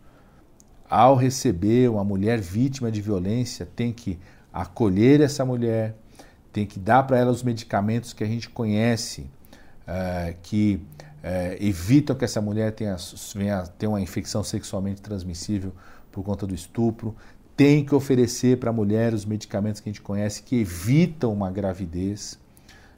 [0.90, 4.20] ao receber uma mulher vítima de violência, tem que
[4.52, 5.96] acolher essa mulher,
[6.52, 9.22] tem que dar para ela os medicamentos que a gente conhece,
[9.88, 10.82] uh, que
[11.24, 12.96] uh, evitam que essa mulher tenha,
[13.36, 15.74] venha ter uma infecção sexualmente transmissível
[16.12, 17.16] por conta do estupro,
[17.56, 21.52] tem que oferecer para a mulher os medicamentos que a gente conhece que evitam uma
[21.52, 22.40] gravidez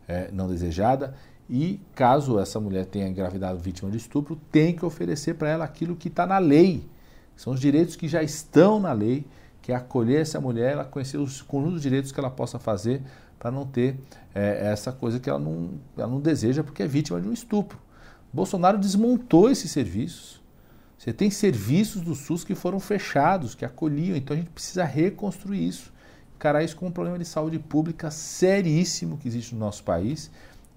[0.07, 1.15] uh, não desejada
[1.49, 5.95] e caso essa mulher tenha engravidado vítima de estupro, tem que oferecer para ela aquilo
[5.95, 6.87] que está na lei
[7.35, 9.25] são os direitos que já estão na lei,
[9.61, 13.01] que é acolher essa mulher, ela conhecer os conjuntos de direitos que ela possa fazer
[13.39, 13.97] para não ter
[14.33, 17.77] é, essa coisa que ela não, ela não deseja porque é vítima de um estupro.
[18.33, 20.41] Bolsonaro desmontou esses serviços.
[20.97, 25.67] Você tem serviços do SUS que foram fechados, que acolhiam, então a gente precisa reconstruir
[25.67, 25.93] isso.
[26.35, 30.31] Encarar isso como um problema de saúde pública seríssimo que existe no nosso país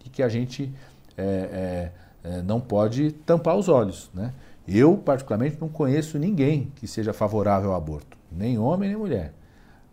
[0.04, 0.72] e que a gente
[1.16, 1.92] é,
[2.24, 4.10] é, não pode tampar os olhos.
[4.12, 4.32] Né?
[4.66, 9.32] Eu, particularmente, não conheço ninguém que seja favorável ao aborto, nem homem nem mulher.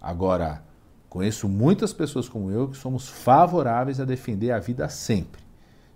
[0.01, 0.63] Agora,
[1.09, 5.42] conheço muitas pessoas como eu que somos favoráveis a defender a vida sempre,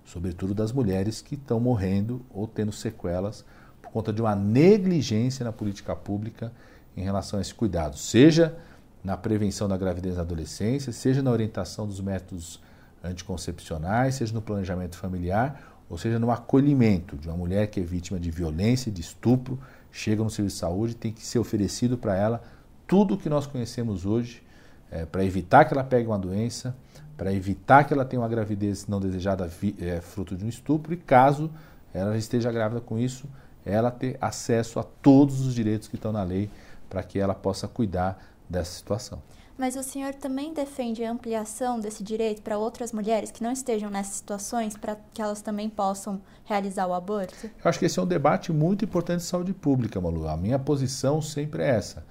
[0.08, 3.44] sobretudo das mulheres que estão morrendo ou tendo sequelas
[3.82, 6.52] por conta de uma negligência na política pública
[6.96, 8.58] em relação a esse cuidado, seja
[9.04, 12.60] na prevenção da gravidez na adolescência, seja na orientação dos métodos
[13.04, 18.20] anticoncepcionais, seja no planejamento familiar, ou seja no acolhimento de uma mulher que é vítima
[18.20, 19.60] de violência, de estupro,
[19.92, 22.42] chega no serviço de saúde, tem que ser oferecido para ela
[22.88, 24.42] tudo o que nós conhecemos hoje
[24.90, 26.76] é, para evitar que ela pegue uma doença,
[27.18, 29.52] para evitar que ela tenha uma gravidez não desejada
[29.82, 31.50] é, fruto de um estupro e caso
[31.94, 33.28] ela esteja grávida com isso,
[33.66, 36.50] ela ter acesso a todos os direitos que estão na lei
[36.88, 39.22] para que ela possa cuidar dessa situação.
[39.58, 43.90] Mas o senhor também defende a ampliação desse direito para outras mulheres que não estejam
[43.90, 47.48] nessas situações, para que elas também possam realizar o aborto?
[47.48, 50.28] Eu acho que esse é um debate muito importante de saúde pública, Malu.
[50.28, 52.06] A minha posição sempre é essa.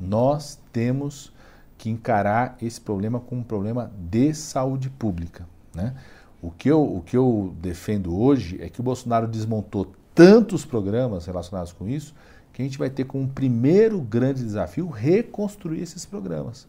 [0.00, 1.30] Nós temos
[1.78, 5.46] que encarar esse problema como um problema de saúde pública.
[5.74, 5.94] Né?
[6.40, 11.26] O, que eu, o que eu defendo hoje é que o Bolsonaro desmontou tantos programas
[11.26, 12.14] relacionados com isso
[12.52, 16.66] que a gente vai ter como primeiro grande desafio reconstruir esses programas.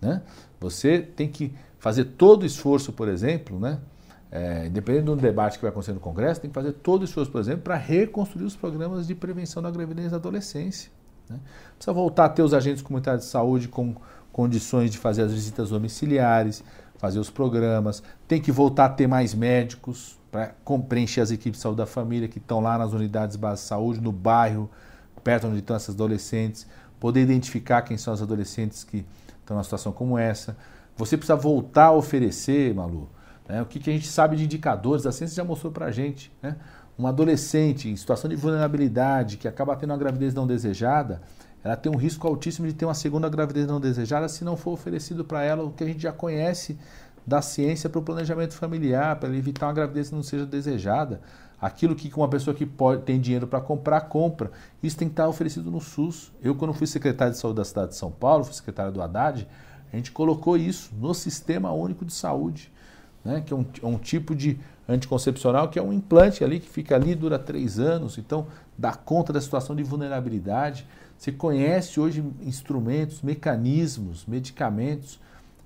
[0.00, 0.22] Né?
[0.58, 3.78] Você tem que fazer todo o esforço, por exemplo, né?
[4.30, 7.30] É, independente do debate que vai acontecer no Congresso, tem que fazer todo o esforço,
[7.30, 10.90] por exemplo, para reconstruir os programas de prevenção da gravidez na adolescência.
[11.28, 11.38] Né?
[11.76, 13.96] Precisa voltar a ter os agentes comunitários de saúde com
[14.38, 16.62] condições de fazer as visitas domiciliares,
[16.96, 20.54] fazer os programas, tem que voltar a ter mais médicos para
[20.88, 24.00] preencher as equipes de saúde da família que estão lá nas unidades básicas de saúde,
[24.00, 24.70] no bairro,
[25.24, 26.68] perto onde estão essas adolescentes,
[27.00, 29.04] poder identificar quem são as adolescentes que
[29.40, 30.56] estão numa situação como essa.
[30.96, 33.10] Você precisa voltar a oferecer, Malu,
[33.48, 35.90] né, o que, que, a gente sabe de indicadores, a ciência já mostrou para a
[35.90, 36.30] gente.
[36.40, 36.54] Né?
[36.96, 41.22] Um adolescente em situação de vulnerabilidade, que acaba tendo uma gravidez não desejada,
[41.62, 44.72] ela tem um risco altíssimo de ter uma segunda gravidez não desejada se não for
[44.72, 46.78] oferecido para ela o que a gente já conhece
[47.26, 51.20] da ciência para o planejamento familiar, para evitar uma gravidez que não seja desejada
[51.60, 54.50] aquilo que uma pessoa que pode, tem dinheiro para comprar, compra.
[54.82, 56.32] Isso tem que estar oferecido no SUS.
[56.42, 59.46] Eu, quando fui secretário de saúde da cidade de São Paulo, fui secretário do Haddad,
[59.92, 62.70] a gente colocou isso no Sistema Único de Saúde,
[63.24, 66.68] né, que é um, é um tipo de anticoncepcional que é um implante ali que
[66.68, 70.86] fica ali, dura três anos, então dá conta da situação de vulnerabilidade.
[71.18, 75.18] Você conhece hoje instrumentos, mecanismos, medicamentos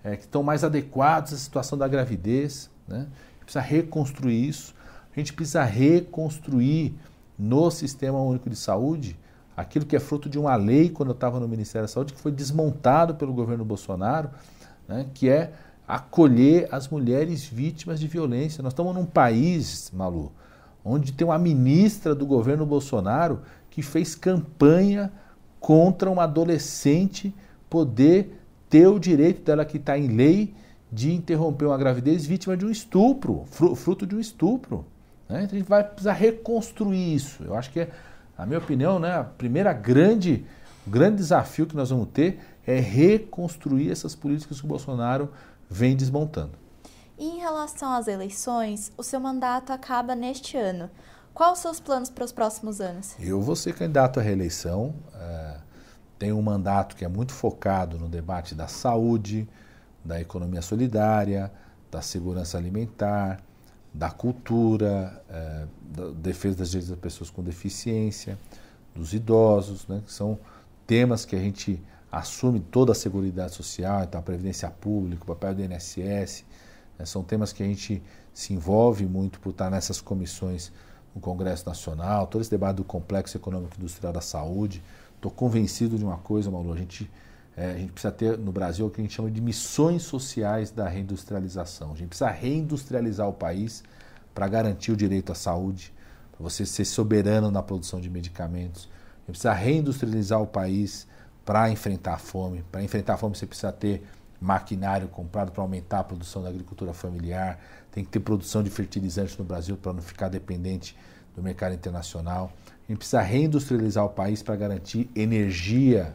[0.02, 2.70] é, que estão mais adequados à situação da gravidez.
[2.88, 3.06] Né?
[3.40, 4.74] Precisa reconstruir isso.
[5.14, 6.94] A gente precisa reconstruir
[7.38, 9.18] no Sistema Único de Saúde
[9.54, 12.20] aquilo que é fruto de uma lei, quando eu estava no Ministério da Saúde, que
[12.20, 14.30] foi desmontado pelo governo Bolsonaro,
[14.88, 15.52] né, que é
[15.86, 18.62] acolher as mulheres vítimas de violência.
[18.62, 20.32] Nós estamos num país, Malu,
[20.82, 25.12] onde tem uma ministra do governo Bolsonaro que fez campanha
[25.62, 27.32] contra uma adolescente
[27.70, 30.54] poder ter o direito dela que está em lei
[30.90, 33.44] de interromper uma gravidez vítima de um estupro,
[33.76, 34.84] fruto de um estupro.
[35.28, 35.44] Né?
[35.44, 37.44] Então a gente vai precisar reconstruir isso.
[37.44, 37.90] Eu acho que, é,
[38.36, 40.44] na minha opinião, né, a primeira grande,
[40.86, 45.30] grande desafio que nós vamos ter é reconstruir essas políticas que o Bolsonaro
[45.70, 46.52] vem desmontando.
[47.16, 50.90] Em relação às eleições, o seu mandato acaba neste ano.
[51.34, 53.14] Quais os seus planos para os próximos anos?
[53.18, 54.94] Eu vou ser candidato à reeleição.
[55.14, 55.56] É,
[56.18, 59.48] tenho um mandato que é muito focado no debate da saúde,
[60.04, 61.50] da economia solidária,
[61.90, 63.40] da segurança alimentar,
[63.94, 68.38] da cultura, é, da defesa das direitos das pessoas com deficiência,
[68.94, 70.38] dos idosos, né, que são
[70.86, 75.54] temas que a gente assume toda a segurança social, então a previdência pública, o papel
[75.54, 76.44] do INSS,
[76.98, 78.02] né, são temas que a gente
[78.34, 80.70] se envolve muito por estar nessas comissões
[81.14, 84.82] no Congresso Nacional, todo esse debate do complexo econômico industrial da saúde.
[85.16, 87.10] Estou convencido de uma coisa, Mauro, a gente
[87.56, 90.70] é, a gente precisa ter no Brasil o que a gente chama de missões sociais
[90.70, 91.92] da reindustrialização.
[91.92, 93.82] A gente precisa reindustrializar o país
[94.34, 95.92] para garantir o direito à saúde,
[96.30, 98.88] para você ser soberano na produção de medicamentos.
[98.94, 101.06] A gente precisa reindustrializar o país
[101.44, 102.64] para enfrentar a fome.
[102.72, 104.02] Para enfrentar a fome você precisa ter
[104.40, 107.60] maquinário comprado para aumentar a produção da agricultura familiar.
[107.92, 110.96] Tem que ter produção de fertilizantes no Brasil para não ficar dependente
[111.36, 112.52] do mercado internacional.
[112.68, 116.14] A gente precisa reindustrializar o país para garantir energia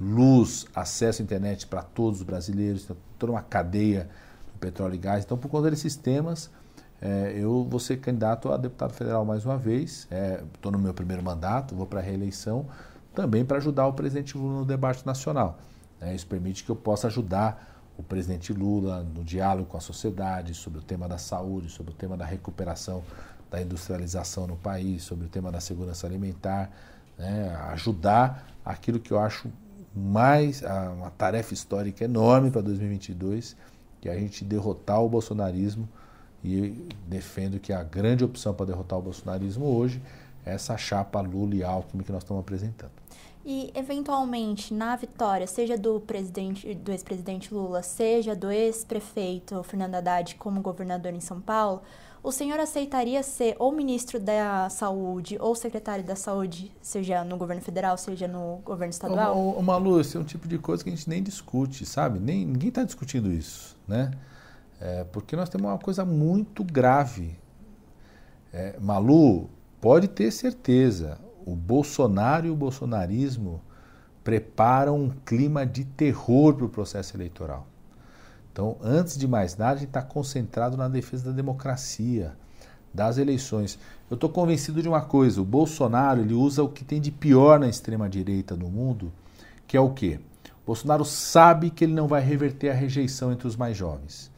[0.00, 4.08] luz, acesso à internet para todos os brasileiros, então, toda uma cadeia
[4.52, 5.24] do petróleo e gás.
[5.24, 6.50] Então, por conta desses temas,
[7.00, 10.08] é, eu vou ser candidato a deputado federal mais uma vez.
[10.54, 12.66] Estou é, no meu primeiro mandato, vou para a reeleição,
[13.14, 15.58] também para ajudar o presidente Lula no debate nacional.
[16.00, 20.54] É, isso permite que eu possa ajudar o presidente Lula no diálogo com a sociedade
[20.54, 23.02] sobre o tema da saúde, sobre o tema da recuperação
[23.50, 26.70] da industrialização no país, sobre o tema da segurança alimentar,
[27.16, 29.48] né, ajudar aquilo que eu acho
[29.94, 30.62] mais
[30.96, 33.56] uma tarefa histórica enorme para 2022,
[34.00, 35.88] que é a gente derrotar o bolsonarismo
[36.42, 40.02] e defendo que a grande opção para derrotar o bolsonarismo hoje
[40.44, 43.03] é essa chapa Lula e Alckmin que nós estamos apresentando.
[43.44, 50.34] E, eventualmente, na vitória, seja do presidente, do ex-presidente Lula, seja do ex-prefeito Fernando Haddad
[50.36, 51.82] como governador em São Paulo,
[52.22, 57.60] o senhor aceitaria ser ou ministro da Saúde ou secretário da Saúde, seja no governo
[57.60, 59.36] federal, seja no governo estadual?
[59.36, 62.18] Ô, ô, Malu, esse é um tipo de coisa que a gente nem discute, sabe?
[62.18, 64.10] Nem, ninguém está discutindo isso, né?
[64.80, 67.38] É, porque nós temos uma coisa muito grave.
[68.50, 73.60] É, Malu, pode ter certeza, o Bolsonaro e o bolsonarismo
[74.22, 77.66] preparam um clima de terror para o processo eleitoral.
[78.50, 82.32] Então, antes de mais nada, a gente está concentrado na defesa da democracia,
[82.92, 83.78] das eleições.
[84.08, 87.58] Eu estou convencido de uma coisa: o Bolsonaro ele usa o que tem de pior
[87.58, 89.12] na extrema direita no mundo,
[89.66, 90.20] que é o quê?
[90.62, 94.30] O Bolsonaro sabe que ele não vai reverter a rejeição entre os mais jovens.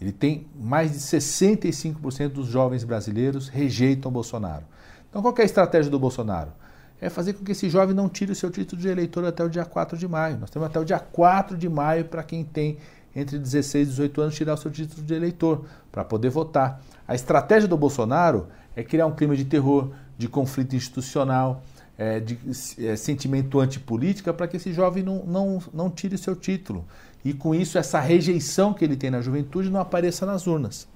[0.00, 4.64] Ele tem mais de 65% dos jovens brasileiros rejeitam o Bolsonaro.
[5.08, 6.52] Então, qual é a estratégia do Bolsonaro?
[7.00, 9.48] É fazer com que esse jovem não tire o seu título de eleitor até o
[9.48, 10.38] dia 4 de maio.
[10.38, 12.78] Nós temos até o dia 4 de maio para quem tem
[13.14, 16.80] entre 16 e 18 anos tirar o seu título de eleitor para poder votar.
[17.06, 21.62] A estratégia do Bolsonaro é criar um clima de terror, de conflito institucional,
[21.96, 22.38] é, de
[22.78, 26.84] é, sentimento antipolítica para que esse jovem não, não, não tire o seu título.
[27.24, 30.86] E com isso, essa rejeição que ele tem na juventude não apareça nas urnas.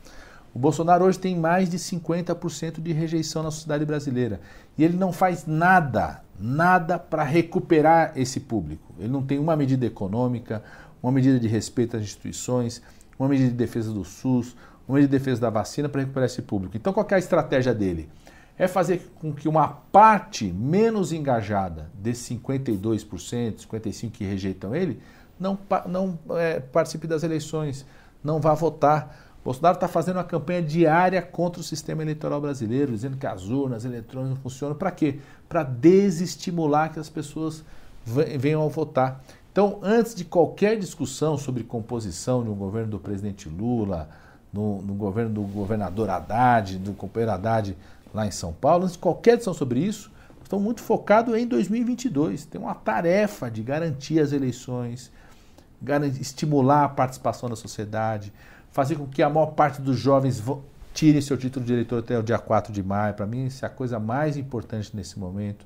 [0.55, 4.41] O Bolsonaro hoje tem mais de 50% de rejeição na sociedade brasileira.
[4.77, 8.93] E ele não faz nada, nada para recuperar esse público.
[8.99, 10.63] Ele não tem uma medida econômica,
[11.03, 12.83] uma medida de respeito às instituições,
[13.19, 14.55] uma medida de defesa do SUS,
[14.87, 16.77] uma medida de defesa da vacina para recuperar esse público.
[16.77, 18.11] Então, qual é a estratégia dele?
[18.59, 25.01] É fazer com que uma parte menos engajada desses 52%, 55% que rejeitam ele,
[25.41, 27.87] não, não é, participe das eleições,
[28.23, 33.17] não vá votar Bolsonaro está fazendo uma campanha diária contra o sistema eleitoral brasileiro, dizendo
[33.17, 34.77] que as urnas eletrônicas não funcionam.
[34.77, 35.19] Para quê?
[35.49, 37.65] Para desestimular que as pessoas
[38.05, 39.23] venham a votar.
[39.51, 44.09] Então, antes de qualquer discussão sobre composição de um governo do presidente Lula,
[44.53, 47.77] no, no governo do governador Haddad, do companheiro Haddad
[48.15, 50.11] lá em São Paulo, antes de qualquer discussão sobre isso,
[50.43, 52.45] estamos muito focados em 2022.
[52.45, 55.11] Tem uma tarefa de garantir as eleições,
[56.21, 58.33] estimular a participação da sociedade,
[58.73, 60.43] fazer com que a maior parte dos jovens
[60.93, 63.15] tirem seu título de eleitor até o dia 4 de maio.
[63.15, 65.65] Para mim, isso é a coisa mais importante nesse momento.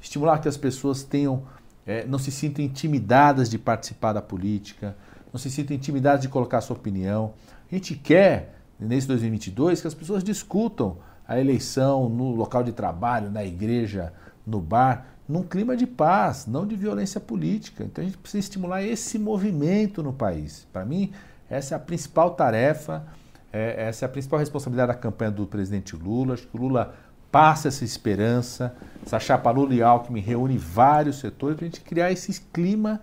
[0.00, 1.42] Estimular que as pessoas tenham,
[1.86, 4.96] é, não se sintam intimidadas de participar da política,
[5.32, 7.34] não se sintam intimidadas de colocar sua opinião.
[7.70, 10.96] A gente quer, nesse 2022, que as pessoas discutam
[11.28, 14.12] a eleição no local de trabalho, na igreja,
[14.46, 17.82] no bar, num clima de paz, não de violência política.
[17.82, 20.66] Então a gente precisa estimular esse movimento no país.
[20.72, 21.12] Para mim,
[21.48, 23.04] essa é a principal tarefa,
[23.52, 26.34] é, essa é a principal responsabilidade da campanha do presidente Lula.
[26.34, 26.94] Acho que o Lula
[27.30, 32.10] passa essa esperança, essa chapa Lula e Alckmin reúne vários setores para a gente criar
[32.10, 33.00] esse clima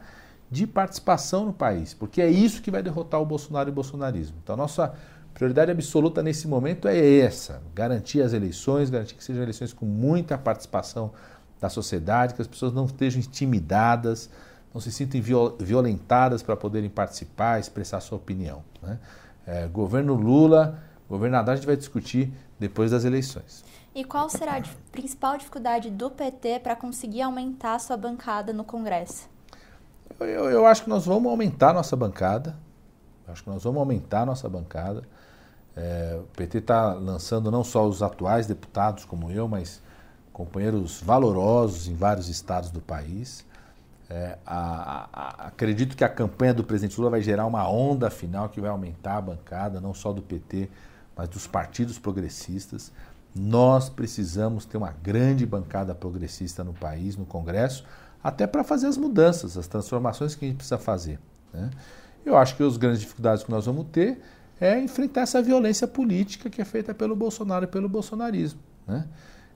[0.50, 4.38] de participação no país, porque é isso que vai derrotar o Bolsonaro e o bolsonarismo.
[4.44, 4.94] Então, a nossa
[5.34, 10.38] prioridade absoluta nesse momento é essa: garantir as eleições, garantir que sejam eleições com muita
[10.38, 11.12] participação
[11.60, 14.30] da sociedade, que as pessoas não estejam intimidadas
[14.74, 15.22] não se sintam
[15.60, 18.64] violentadas para poderem participar, expressar sua opinião.
[18.82, 19.00] Né?
[19.46, 23.64] É, governo Lula, governo Haddad, a gente vai discutir depois das eleições.
[23.94, 28.64] E qual será a principal dificuldade do PT para conseguir aumentar a sua bancada no
[28.64, 29.30] Congresso?
[30.20, 32.56] Eu, eu, eu, acho que nós vamos aumentar nossa bancada.
[33.28, 35.04] Acho que nós vamos aumentar nossa bancada.
[35.76, 39.82] É, o PT está lançando não só os atuais deputados como eu, mas
[40.32, 43.46] companheiros valorosos em vários estados do país.
[44.16, 48.48] É, a, a, acredito que a campanha do presidente Lula vai gerar uma onda final
[48.48, 50.70] que vai aumentar a bancada, não só do PT,
[51.18, 52.92] mas dos partidos progressistas.
[53.36, 57.84] Nós precisamos ter uma grande bancada progressista no país, no Congresso,
[58.24, 61.20] até para fazer as mudanças, as transformações que a gente precisa fazer.
[61.52, 61.72] Né?
[62.24, 64.22] Eu acho que as grandes dificuldades que nós vamos ter
[64.62, 68.60] é enfrentar essa violência política que é feita pelo Bolsonaro e pelo bolsonarismo.
[68.88, 69.08] Né?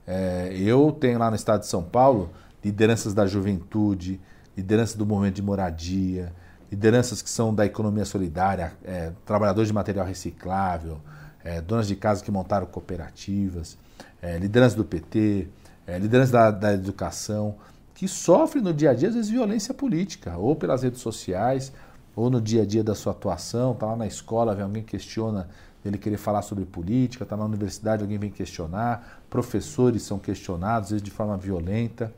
[0.04, 2.30] É, eu tenho lá no estado de São Paulo
[2.64, 4.20] lideranças da juventude,
[4.58, 6.32] liderança do movimento de moradia,
[6.70, 11.00] lideranças que são da economia solidária, é, trabalhadores de material reciclável,
[11.44, 13.78] é, donas de casa que montaram cooperativas,
[14.20, 15.46] é, lideranças do PT,
[15.86, 17.54] é, lideranças da, da educação,
[17.94, 21.72] que sofrem no dia a dia, às vezes, violência política, ou pelas redes sociais,
[22.16, 24.90] ou no dia a dia da sua atuação, está lá na escola, vem alguém que
[24.90, 25.48] questiona
[25.84, 30.90] ele querer falar sobre política, está na universidade, alguém vem questionar, professores são questionados, às
[30.90, 32.12] vezes de forma violenta.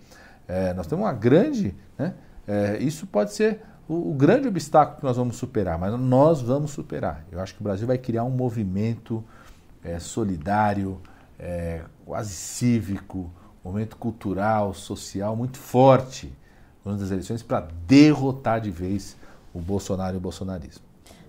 [0.48, 1.74] É, nós temos uma grande.
[1.98, 2.14] Né,
[2.50, 6.72] é, isso pode ser o, o, grande obstáculo que nós vamos superar, mas nós vamos
[6.72, 7.24] superar.
[7.30, 9.22] Eu acho que o Brasil vai criar um movimento
[9.84, 11.00] é, solidário,
[11.38, 13.30] é, quase cívico,
[13.64, 16.32] um movimento cultural, social muito forte
[16.84, 19.16] nas eleições para derrotar de vez
[19.54, 20.82] o Bolsonaro e o bolsonarismo.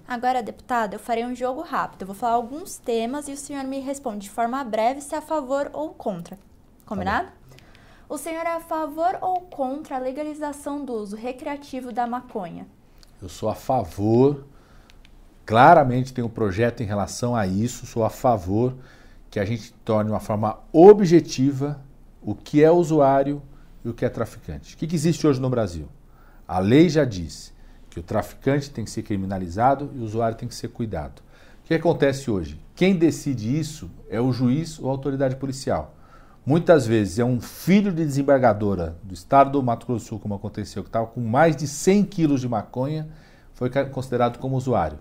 [0.08, 2.02] Agora, deputada, eu farei um jogo rápido.
[2.02, 5.20] Eu vou falar alguns temas e o senhor me responde de forma breve se é
[5.20, 6.36] a favor ou contra.
[6.84, 7.28] Combinado?
[7.28, 7.34] Tá
[8.12, 12.68] o senhor é a favor ou contra a legalização do uso recreativo da maconha?
[13.22, 14.44] Eu sou a favor.
[15.46, 17.86] Claramente tem um projeto em relação a isso.
[17.86, 18.76] Sou a favor
[19.30, 21.80] que a gente torne uma forma objetiva
[22.22, 23.42] o que é usuário
[23.86, 24.76] e o que é traficante.
[24.76, 25.88] O que, que existe hoje no Brasil?
[26.46, 27.54] A lei já diz
[27.90, 31.22] que o traficante tem que ser criminalizado e o usuário tem que ser cuidado.
[31.64, 32.60] O que acontece hoje?
[32.76, 35.96] Quem decide isso é o juiz ou a autoridade policial.
[36.44, 40.34] Muitas vezes é um filho de desembargadora do estado do Mato Grosso do Sul, como
[40.34, 43.08] aconteceu, que estava com mais de 100 quilos de maconha,
[43.54, 44.98] foi considerado como usuário.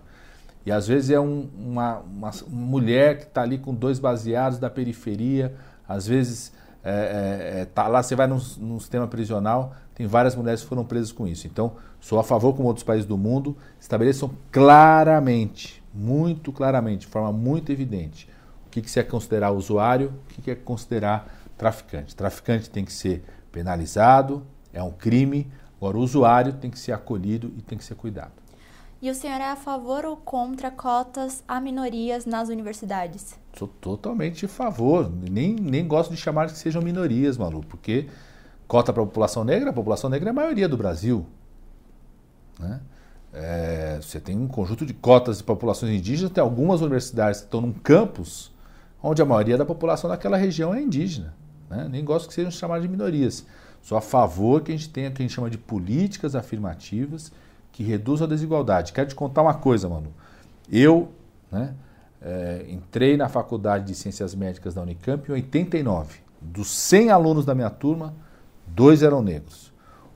[0.67, 4.69] E às vezes é um, uma, uma, mulher que está ali com dois baseados da
[4.69, 5.55] periferia,
[5.89, 6.53] às vezes
[6.85, 10.69] é, é, é, tá lá, você vai num, num sistema prisional, tem várias mulheres que
[10.69, 11.47] foram presas com isso.
[11.47, 17.33] Então, sou a favor, como outros países do mundo, estabeleçam claramente, muito claramente, de forma
[17.33, 18.29] muito evidente,
[18.71, 22.15] o que, que se é considerar usuário, o que, que é considerar traficante.
[22.15, 27.53] Traficante tem que ser penalizado, é um crime, agora o usuário tem que ser acolhido
[27.59, 28.31] e tem que ser cuidado.
[29.03, 33.37] E o senhor é a favor ou contra cotas a minorias nas universidades?
[33.59, 35.11] Sou totalmente a favor.
[35.11, 38.09] Nem, nem gosto de chamar de que sejam minorias, Malu, porque
[38.69, 41.27] cota para a população negra, a população negra é a maioria do Brasil.
[42.57, 42.81] Né?
[43.33, 47.61] É, você tem um conjunto de cotas de populações indígenas, tem algumas universidades que estão
[47.61, 48.53] num campus
[49.03, 51.35] onde a maioria da população daquela região é indígena.
[51.69, 51.89] Né?
[51.91, 53.47] Nem gosto que sejam chamadas de minorias.
[53.83, 57.33] Sou a favor que a gente tenha o que a gente chama de políticas afirmativas
[57.73, 58.93] que reduzam a desigualdade.
[58.93, 60.13] Quero te contar uma coisa, mano.
[60.71, 61.11] Eu
[61.51, 61.75] né,
[62.21, 66.19] é, entrei na faculdade de Ciências Médicas da Unicamp em 89.
[66.41, 68.15] Dos 100 alunos da minha turma,
[68.67, 69.73] dois eram negros.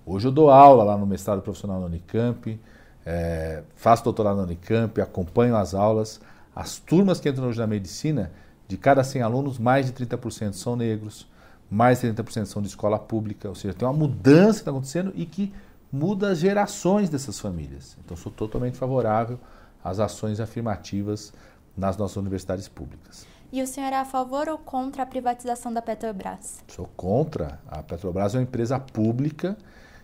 [0.06, 2.60] Hoje eu dou aula lá no mestrado profissional na Unicamp,
[3.06, 6.20] é, faço doutorado na Unicamp, acompanho as aulas.
[6.54, 8.30] As turmas que entram hoje na medicina,
[8.66, 11.28] de cada 100 alunos, mais de 30% são negros,
[11.70, 15.12] mais de 30% são de escola pública, ou seja, tem uma mudança que está acontecendo
[15.14, 15.52] e que
[15.92, 17.96] muda as gerações dessas famílias.
[18.04, 19.38] Então, sou totalmente favorável
[19.82, 21.32] às ações afirmativas
[21.76, 23.26] nas nossas universidades públicas.
[23.52, 26.64] E o senhor é a favor ou contra a privatização da Petrobras?
[26.66, 27.60] Sou contra.
[27.68, 29.56] A Petrobras é uma empresa pública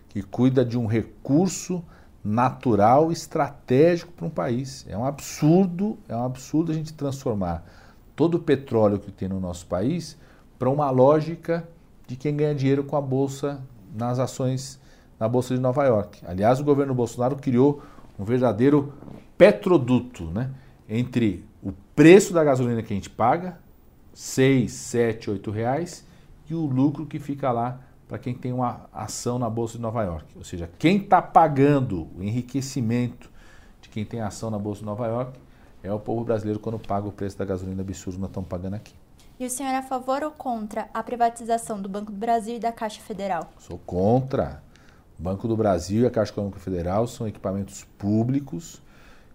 [0.08, 1.82] que cuida de um recurso
[2.22, 4.84] natural estratégico para um país.
[4.88, 7.64] É um absurdo, é um absurdo a gente transformar
[8.20, 10.14] todo o petróleo que tem no nosso país
[10.58, 11.66] para uma lógica
[12.06, 13.62] de quem ganha dinheiro com a bolsa
[13.96, 14.78] nas ações
[15.18, 16.20] na bolsa de Nova York.
[16.26, 17.82] Aliás, o governo Bolsonaro criou
[18.18, 18.92] um verdadeiro
[19.38, 20.50] petroduto, né,
[20.86, 23.58] entre o preço da gasolina que a gente paga,
[24.12, 26.04] 6, 7, 8 reais,
[26.50, 30.02] e o lucro que fica lá para quem tem uma ação na Bolsa de Nova
[30.02, 30.26] York.
[30.36, 33.30] Ou seja, quem está pagando o enriquecimento
[33.80, 35.40] de quem tem ação na Bolsa de Nova York
[35.82, 38.74] é o povo brasileiro quando paga o preço da gasolina absurdo que nós estamos pagando
[38.74, 38.94] aqui.
[39.38, 42.58] E o senhor é a favor ou contra a privatização do Banco do Brasil e
[42.58, 43.50] da Caixa Federal?
[43.58, 44.62] Sou contra.
[45.18, 48.82] O Banco do Brasil e a Caixa Econômica Federal são equipamentos públicos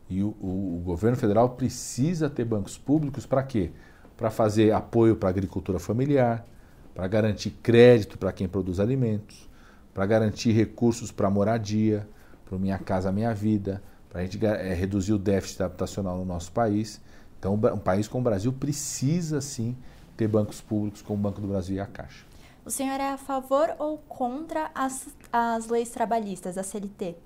[0.09, 3.71] e o, o, o governo federal precisa ter bancos públicos para quê?
[4.15, 6.45] Para fazer apoio para a agricultura familiar,
[6.93, 9.49] para garantir crédito para quem produz alimentos,
[9.93, 12.07] para garantir recursos para moradia,
[12.45, 13.81] para Minha Casa Minha Vida,
[14.15, 17.01] para a gente é, reduzir o déficit habitacional no nosso país.
[17.37, 19.75] Então, um país como o Brasil precisa sim
[20.15, 22.23] ter bancos públicos como o Banco do Brasil e a Caixa.
[22.63, 27.17] O senhor é a favor ou contra as, as leis trabalhistas, a CLT?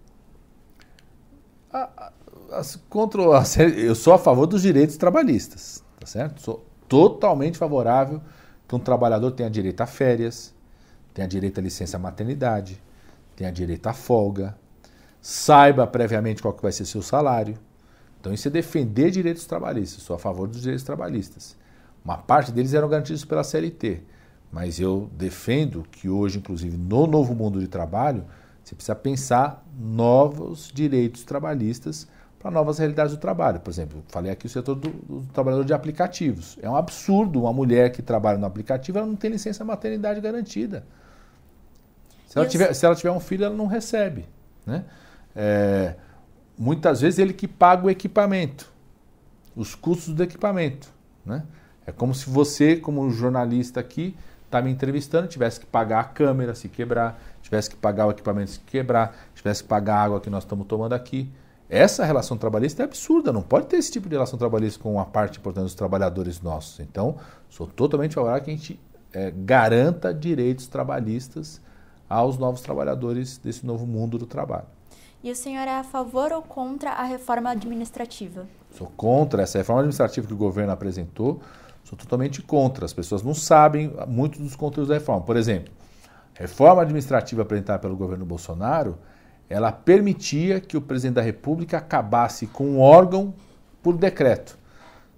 [1.71, 2.11] A,
[2.89, 3.43] contra a,
[3.77, 6.41] eu sou a favor dos direitos trabalhistas, tá certo?
[6.41, 8.19] Sou totalmente favorável
[8.67, 10.55] que um trabalhador tenha direito a férias,
[11.13, 12.81] tenha direito a licença maternidade,
[13.35, 14.57] tenha direito a folga,
[15.22, 17.57] saiba previamente qual que vai ser seu salário.
[18.20, 20.03] Então isso é defender direitos trabalhistas.
[20.03, 21.55] Sou a favor dos direitos trabalhistas.
[22.03, 24.01] Uma parte deles eram garantidos pela CLT,
[24.51, 28.26] mas eu defendo que hoje, inclusive no novo mundo de trabalho,
[28.63, 32.07] você precisa pensar novos direitos trabalhistas
[32.39, 33.59] para novas realidades do trabalho.
[33.59, 36.57] Por exemplo, falei aqui o setor do, do, trabalhador de aplicativos.
[36.61, 40.86] É um absurdo uma mulher que trabalha no aplicativo ela não tem licença maternidade garantida.
[42.28, 44.26] Se ela, tiver, se ela tiver um filho, ela não recebe.
[44.65, 44.86] Né?
[45.36, 45.95] É,
[46.57, 48.71] muitas vezes ele que paga o equipamento,
[49.55, 50.89] os custos do equipamento.
[51.25, 51.43] Né?
[51.86, 54.15] É como se você, como jornalista aqui,
[54.45, 58.51] está me entrevistando, tivesse que pagar a câmera se quebrar, tivesse que pagar o equipamento
[58.51, 61.32] se quebrar, tivesse que pagar a água que nós estamos tomando aqui.
[61.69, 65.05] Essa relação trabalhista é absurda, não pode ter esse tipo de relação trabalhista com uma
[65.05, 66.80] parte importante dos trabalhadores nossos.
[66.80, 67.17] Então,
[67.47, 68.80] sou totalmente favorável que a gente
[69.13, 71.61] é, garanta direitos trabalhistas
[72.09, 74.65] aos novos trabalhadores desse novo mundo do trabalho.
[75.22, 78.47] E o senhor é a favor ou contra a reforma administrativa?
[78.72, 81.41] Sou contra essa reforma administrativa que o governo apresentou.
[81.84, 82.86] Sou totalmente contra.
[82.86, 85.22] As pessoas não sabem muito dos conteúdos da reforma.
[85.22, 85.74] Por exemplo,
[86.38, 88.97] a reforma administrativa apresentada pelo governo Bolsonaro
[89.49, 93.34] ela permitia que o presidente da República acabasse com um órgão
[93.82, 94.57] por decreto.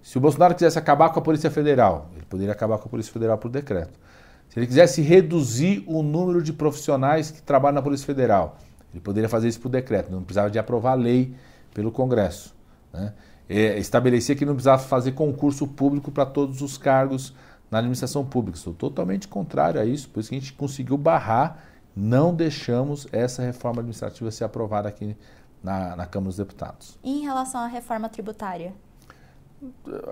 [0.02, 3.12] Se o Bolsonaro quisesse acabar com a Polícia Federal, ele poderia acabar com a Polícia
[3.12, 4.00] Federal por decreto.
[4.48, 8.58] Se ele quisesse reduzir o número de profissionais que trabalham na Polícia Federal,
[8.92, 11.34] ele poderia fazer isso por decreto, não precisava de aprovar a lei
[11.72, 12.54] pelo Congresso.
[12.92, 13.12] Né?
[13.48, 17.34] É, estabelecia que não precisava fazer concurso público para todos os cargos
[17.70, 18.58] na administração pública.
[18.58, 23.42] Estou totalmente contrário a isso, por isso que a gente conseguiu barrar não deixamos essa
[23.42, 25.16] reforma administrativa ser aprovada aqui
[25.62, 26.98] na, na Câmara dos Deputados.
[27.02, 28.74] E em relação à reforma tributária?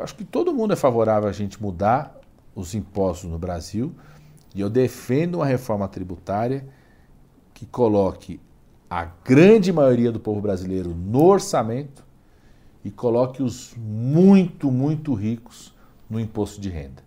[0.00, 2.16] Acho que todo mundo é favorável a gente mudar
[2.54, 3.94] os impostos no Brasil
[4.54, 6.66] e eu defendo uma reforma tributária
[7.54, 8.40] que coloque
[8.90, 12.04] a grande maioria do povo brasileiro no orçamento
[12.84, 15.72] e coloque os muito, muito ricos
[16.08, 17.02] no imposto de renda.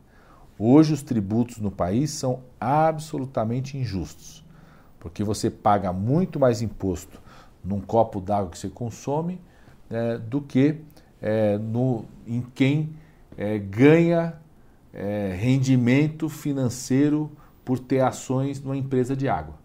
[0.58, 4.44] Hoje os tributos no país são absolutamente injustos
[5.04, 7.22] porque você paga muito mais imposto
[7.62, 9.42] num copo d'água que você consome
[9.90, 10.78] é, do que
[11.22, 12.96] é, no, em quem
[13.38, 14.36] é, ganha
[14.94, 17.30] é, rendimento financeiro
[17.66, 19.56] por ter ações numa empresa de água.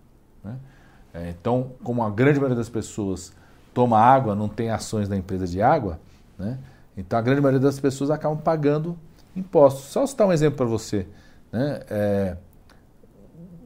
[1.18, 3.32] É, então, como a grande maioria das pessoas
[3.74, 5.98] toma água, não tem ações na empresa de água,
[6.38, 6.58] né?
[6.96, 8.96] então a grande maioria das pessoas acabam pagando
[9.34, 9.84] impostos.
[9.84, 11.06] Só citar um exemplo para você.
[11.52, 11.80] Né?
[11.90, 12.36] É,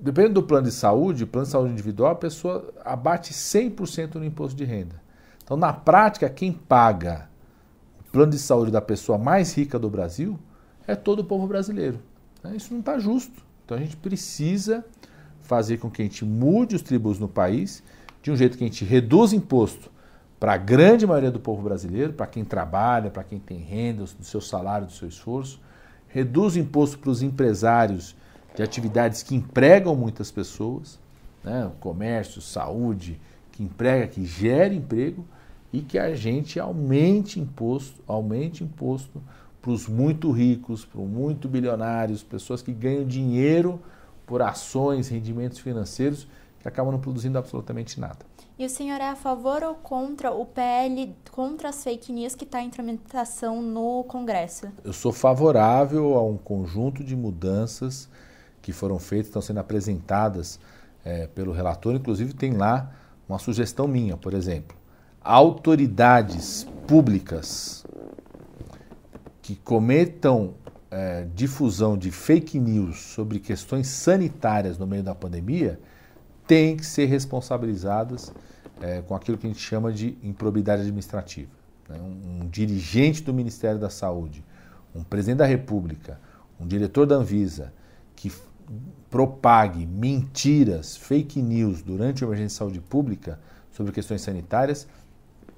[0.00, 4.56] dependendo do plano de saúde, plano de saúde individual, a pessoa abate 100% no imposto
[4.56, 5.00] de renda.
[5.44, 7.28] Então, na prática, quem paga
[8.00, 10.38] o plano de saúde da pessoa mais rica do Brasil
[10.86, 12.00] é todo o povo brasileiro.
[12.42, 12.56] Né?
[12.56, 13.42] Isso não está justo.
[13.64, 14.84] Então, a gente precisa
[15.42, 17.82] fazer com que a gente mude os tributos no país
[18.22, 19.90] de um jeito que a gente reduza imposto
[20.38, 24.24] para a grande maioria do povo brasileiro, para quem trabalha, para quem tem renda, do
[24.24, 25.60] seu salário, do seu esforço,
[26.08, 28.16] reduz imposto para os empresários
[28.54, 30.98] de atividades que empregam muitas pessoas,
[31.44, 31.70] né?
[31.80, 33.20] comércio, saúde,
[33.52, 35.24] que emprega, que gera emprego
[35.72, 39.22] e que a gente aumente imposto, aumente imposto
[39.60, 43.80] para os muito ricos, para os muito bilionários, pessoas que ganham dinheiro
[44.32, 46.26] por ações, rendimentos financeiros
[46.58, 48.20] que acabam não produzindo absolutamente nada.
[48.58, 52.44] E o senhor é a favor ou contra o PL, contra as fake news que
[52.44, 54.72] está em tramitação no Congresso?
[54.82, 58.08] Eu sou favorável a um conjunto de mudanças
[58.62, 60.58] que foram feitas, estão sendo apresentadas
[61.04, 61.94] é, pelo relator.
[61.94, 62.90] Inclusive, tem lá
[63.28, 64.74] uma sugestão minha, por exemplo.
[65.20, 67.84] Autoridades públicas
[69.42, 70.54] que cometam
[70.92, 75.80] é, difusão de fake news sobre questões sanitárias no meio da pandemia
[76.46, 78.30] têm que ser responsabilizadas
[78.78, 81.50] é, com aquilo que a gente chama de improbidade administrativa.
[81.88, 81.98] Né?
[81.98, 84.44] Um, um dirigente do Ministério da Saúde,
[84.94, 86.20] um presidente da República,
[86.60, 87.72] um diretor da Anvisa,
[88.14, 88.30] que
[89.08, 93.40] propague mentiras, fake news durante a emergência de saúde pública
[93.70, 94.86] sobre questões sanitárias,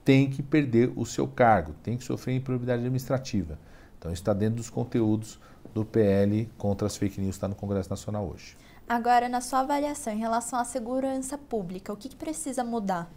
[0.05, 3.59] tem que perder o seu cargo, tem que sofrer improbidade administrativa.
[3.99, 5.41] Então, isso está dentro dos conteúdos
[5.73, 8.57] do PL contra as fake news está no Congresso Nacional hoje.
[8.87, 13.11] Agora, na sua avaliação em relação à segurança pública, o que, que precisa mudar?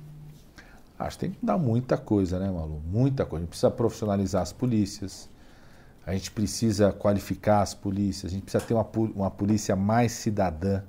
[0.98, 2.82] Acho que tem que mudar muita coisa, né, Malu?
[2.88, 3.42] Muita coisa.
[3.42, 5.30] A gente precisa profissionalizar as polícias,
[6.06, 10.82] a gente precisa qualificar as polícias, a gente precisa ter uma, uma polícia mais cidadã,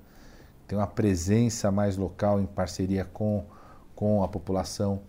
[0.69, 3.45] ter uma presença mais local em parceria com,
[3.97, 5.03] com a população.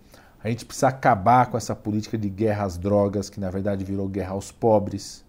[0.43, 4.07] A gente precisa acabar com essa política de guerra às drogas, que na verdade virou
[4.07, 5.23] guerra aos pobres,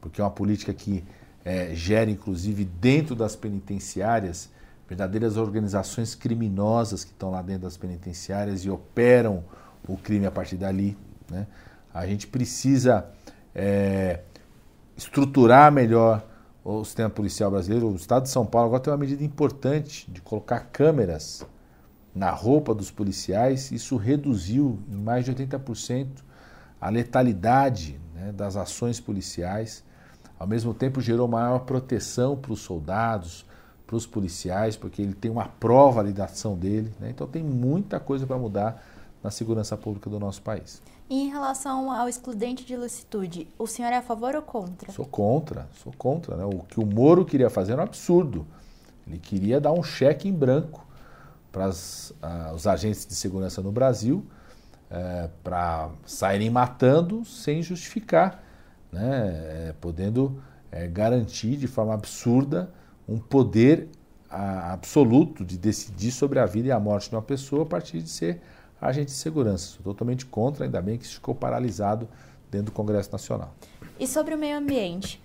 [0.00, 1.04] porque é uma política que
[1.44, 4.50] é, gera, inclusive, dentro das penitenciárias,
[4.88, 9.44] verdadeiras organizações criminosas que estão lá dentro das penitenciárias e operam
[9.86, 10.96] o crime a partir dali.
[11.30, 11.46] Né?
[11.92, 13.06] A gente precisa
[13.54, 14.20] é,
[14.96, 16.24] estruturar melhor
[16.64, 17.88] o sistema policial brasileiro.
[17.88, 21.44] O Estado de São Paulo agora tem uma medida importante de colocar câmeras
[22.16, 26.08] na roupa dos policiais, isso reduziu em mais de 80%
[26.80, 29.84] a letalidade né, das ações policiais.
[30.38, 33.44] Ao mesmo tempo, gerou maior proteção para os soldados,
[33.86, 36.90] para os policiais, porque ele tem uma prova ali da ação dele.
[36.98, 37.10] Né?
[37.10, 38.82] Então, tem muita coisa para mudar
[39.22, 40.80] na segurança pública do nosso país.
[41.10, 44.90] E em relação ao excludente de licitude, o senhor é a favor ou contra?
[44.90, 46.34] Sou contra, sou contra.
[46.34, 46.46] Né?
[46.46, 48.46] O que o Moro queria fazer era um absurdo.
[49.06, 50.85] Ele queria dar um cheque em branco
[51.56, 54.22] para uh, os agentes de segurança no Brasil
[54.90, 58.44] uh, para saírem matando sem justificar,
[58.92, 59.70] né?
[59.70, 62.70] Uh, podendo eh, garantir de forma absurda
[63.08, 63.88] um poder
[64.28, 68.10] absoluto de decidir sobre a vida e a morte de uma pessoa a partir de
[68.10, 68.42] ser
[68.78, 69.76] agente de segurança.
[69.76, 72.06] Sou totalmente contra, ainda bem que isso ficou paralisado
[72.50, 73.54] dentro do Congresso Nacional.
[73.98, 75.22] E sobre o meio ambiente?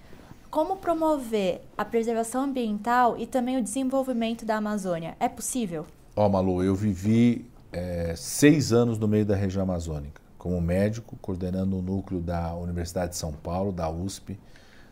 [0.50, 5.18] Como promover a preservação ambiental e também o desenvolvimento da Amazônia?
[5.20, 5.86] É possível?
[6.14, 11.16] Ó, oh, Malu, eu vivi é, seis anos no meio da região amazônica, como médico,
[11.22, 14.38] coordenando o núcleo da Universidade de São Paulo, da USP.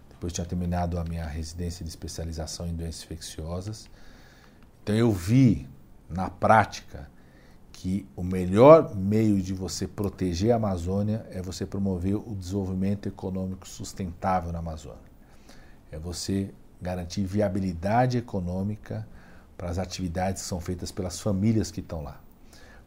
[0.10, 3.90] Depois tinha terminado a minha residência de especialização em doenças infecciosas.
[4.82, 5.68] Então eu vi
[6.10, 7.10] na prática
[7.74, 13.68] que o melhor meio de você proteger a Amazônia é você promover o desenvolvimento econômico
[13.68, 15.10] sustentável na Amazônia.
[15.92, 16.50] É você
[16.82, 19.06] garantir viabilidade econômica
[19.60, 22.22] para as atividades que são feitas pelas famílias que estão lá.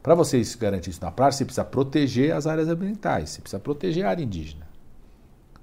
[0.02, 4.06] Para você garantir isso na prática, você precisa proteger as áreas ambientais, você precisa proteger
[4.06, 4.66] a área indígena.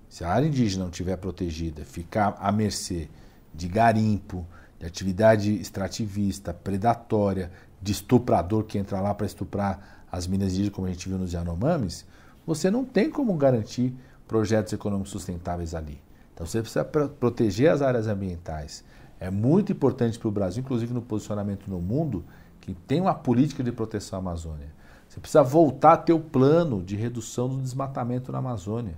[0.08, 3.10] Se a área indígena não estiver protegida, ficar à mercê
[3.52, 4.46] de garimpo,
[4.78, 7.52] de atividade extrativista, predatória,
[7.82, 11.34] de estuprador que entra lá para estuprar as minas indígenas, como a gente viu nos
[11.34, 12.06] Yanomamis,
[12.46, 13.96] você não tem como garantir
[14.28, 16.00] projetos econômicos sustentáveis ali.
[16.36, 18.84] Então você precisa proteger as áreas ambientais.
[19.20, 22.24] É muito importante para o Brasil, inclusive no posicionamento no mundo,
[22.62, 24.68] que tem uma política de proteção à Amazônia.
[25.08, 28.94] Você precisa voltar a ter o plano de redução do desmatamento na Amazônia.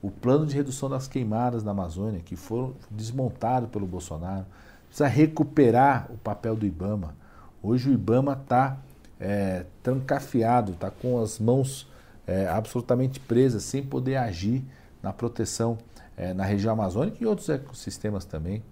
[0.00, 4.46] O plano de redução das queimadas na Amazônia, que foram desmontados pelo Bolsonaro.
[4.86, 7.14] Precisa recuperar o papel do IBAMA.
[7.62, 8.78] Hoje o IBAMA está
[9.18, 11.88] é, trancafiado, está com as mãos
[12.26, 14.64] é, absolutamente presas, sem poder agir
[15.02, 15.76] na proteção
[16.16, 18.62] é, na região amazônica e outros ecossistemas também.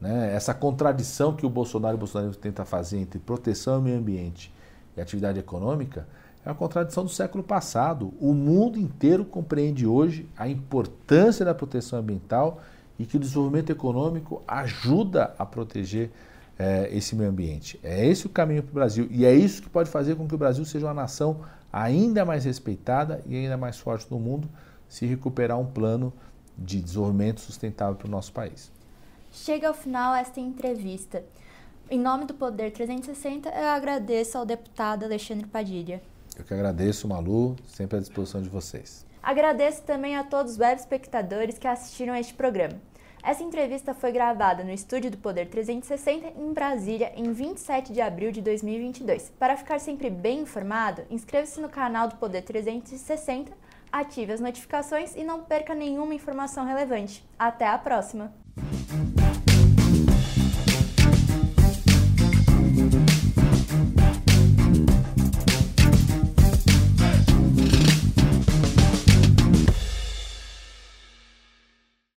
[0.00, 0.34] Né?
[0.34, 4.52] Essa contradição que o Bolsonaro e o tentam fazer entre proteção ao meio ambiente
[4.96, 6.06] e atividade econômica
[6.44, 8.14] é uma contradição do século passado.
[8.20, 12.60] O mundo inteiro compreende hoje a importância da proteção ambiental
[12.98, 16.10] e que o desenvolvimento econômico ajuda a proteger
[16.58, 17.78] é, esse meio ambiente.
[17.82, 20.34] É esse o caminho para o Brasil e é isso que pode fazer com que
[20.34, 21.40] o Brasil seja uma nação
[21.72, 24.48] ainda mais respeitada e ainda mais forte no mundo
[24.88, 26.12] se recuperar um plano
[26.56, 28.70] de desenvolvimento sustentável para o nosso país.
[29.36, 31.22] Chega ao final esta entrevista.
[31.90, 36.02] Em nome do Poder 360, eu agradeço ao deputado Alexandre Padilha.
[36.36, 39.04] Eu que agradeço, Malu, sempre à disposição de vocês.
[39.22, 42.80] Agradeço também a todos os web espectadores que assistiram a este programa.
[43.22, 48.32] Essa entrevista foi gravada no estúdio do Poder 360 em Brasília em 27 de abril
[48.32, 49.32] de 2022.
[49.38, 53.52] Para ficar sempre bem informado, inscreva-se no canal do Poder 360,
[53.92, 57.22] ative as notificações e não perca nenhuma informação relevante.
[57.38, 58.32] Até a próxima!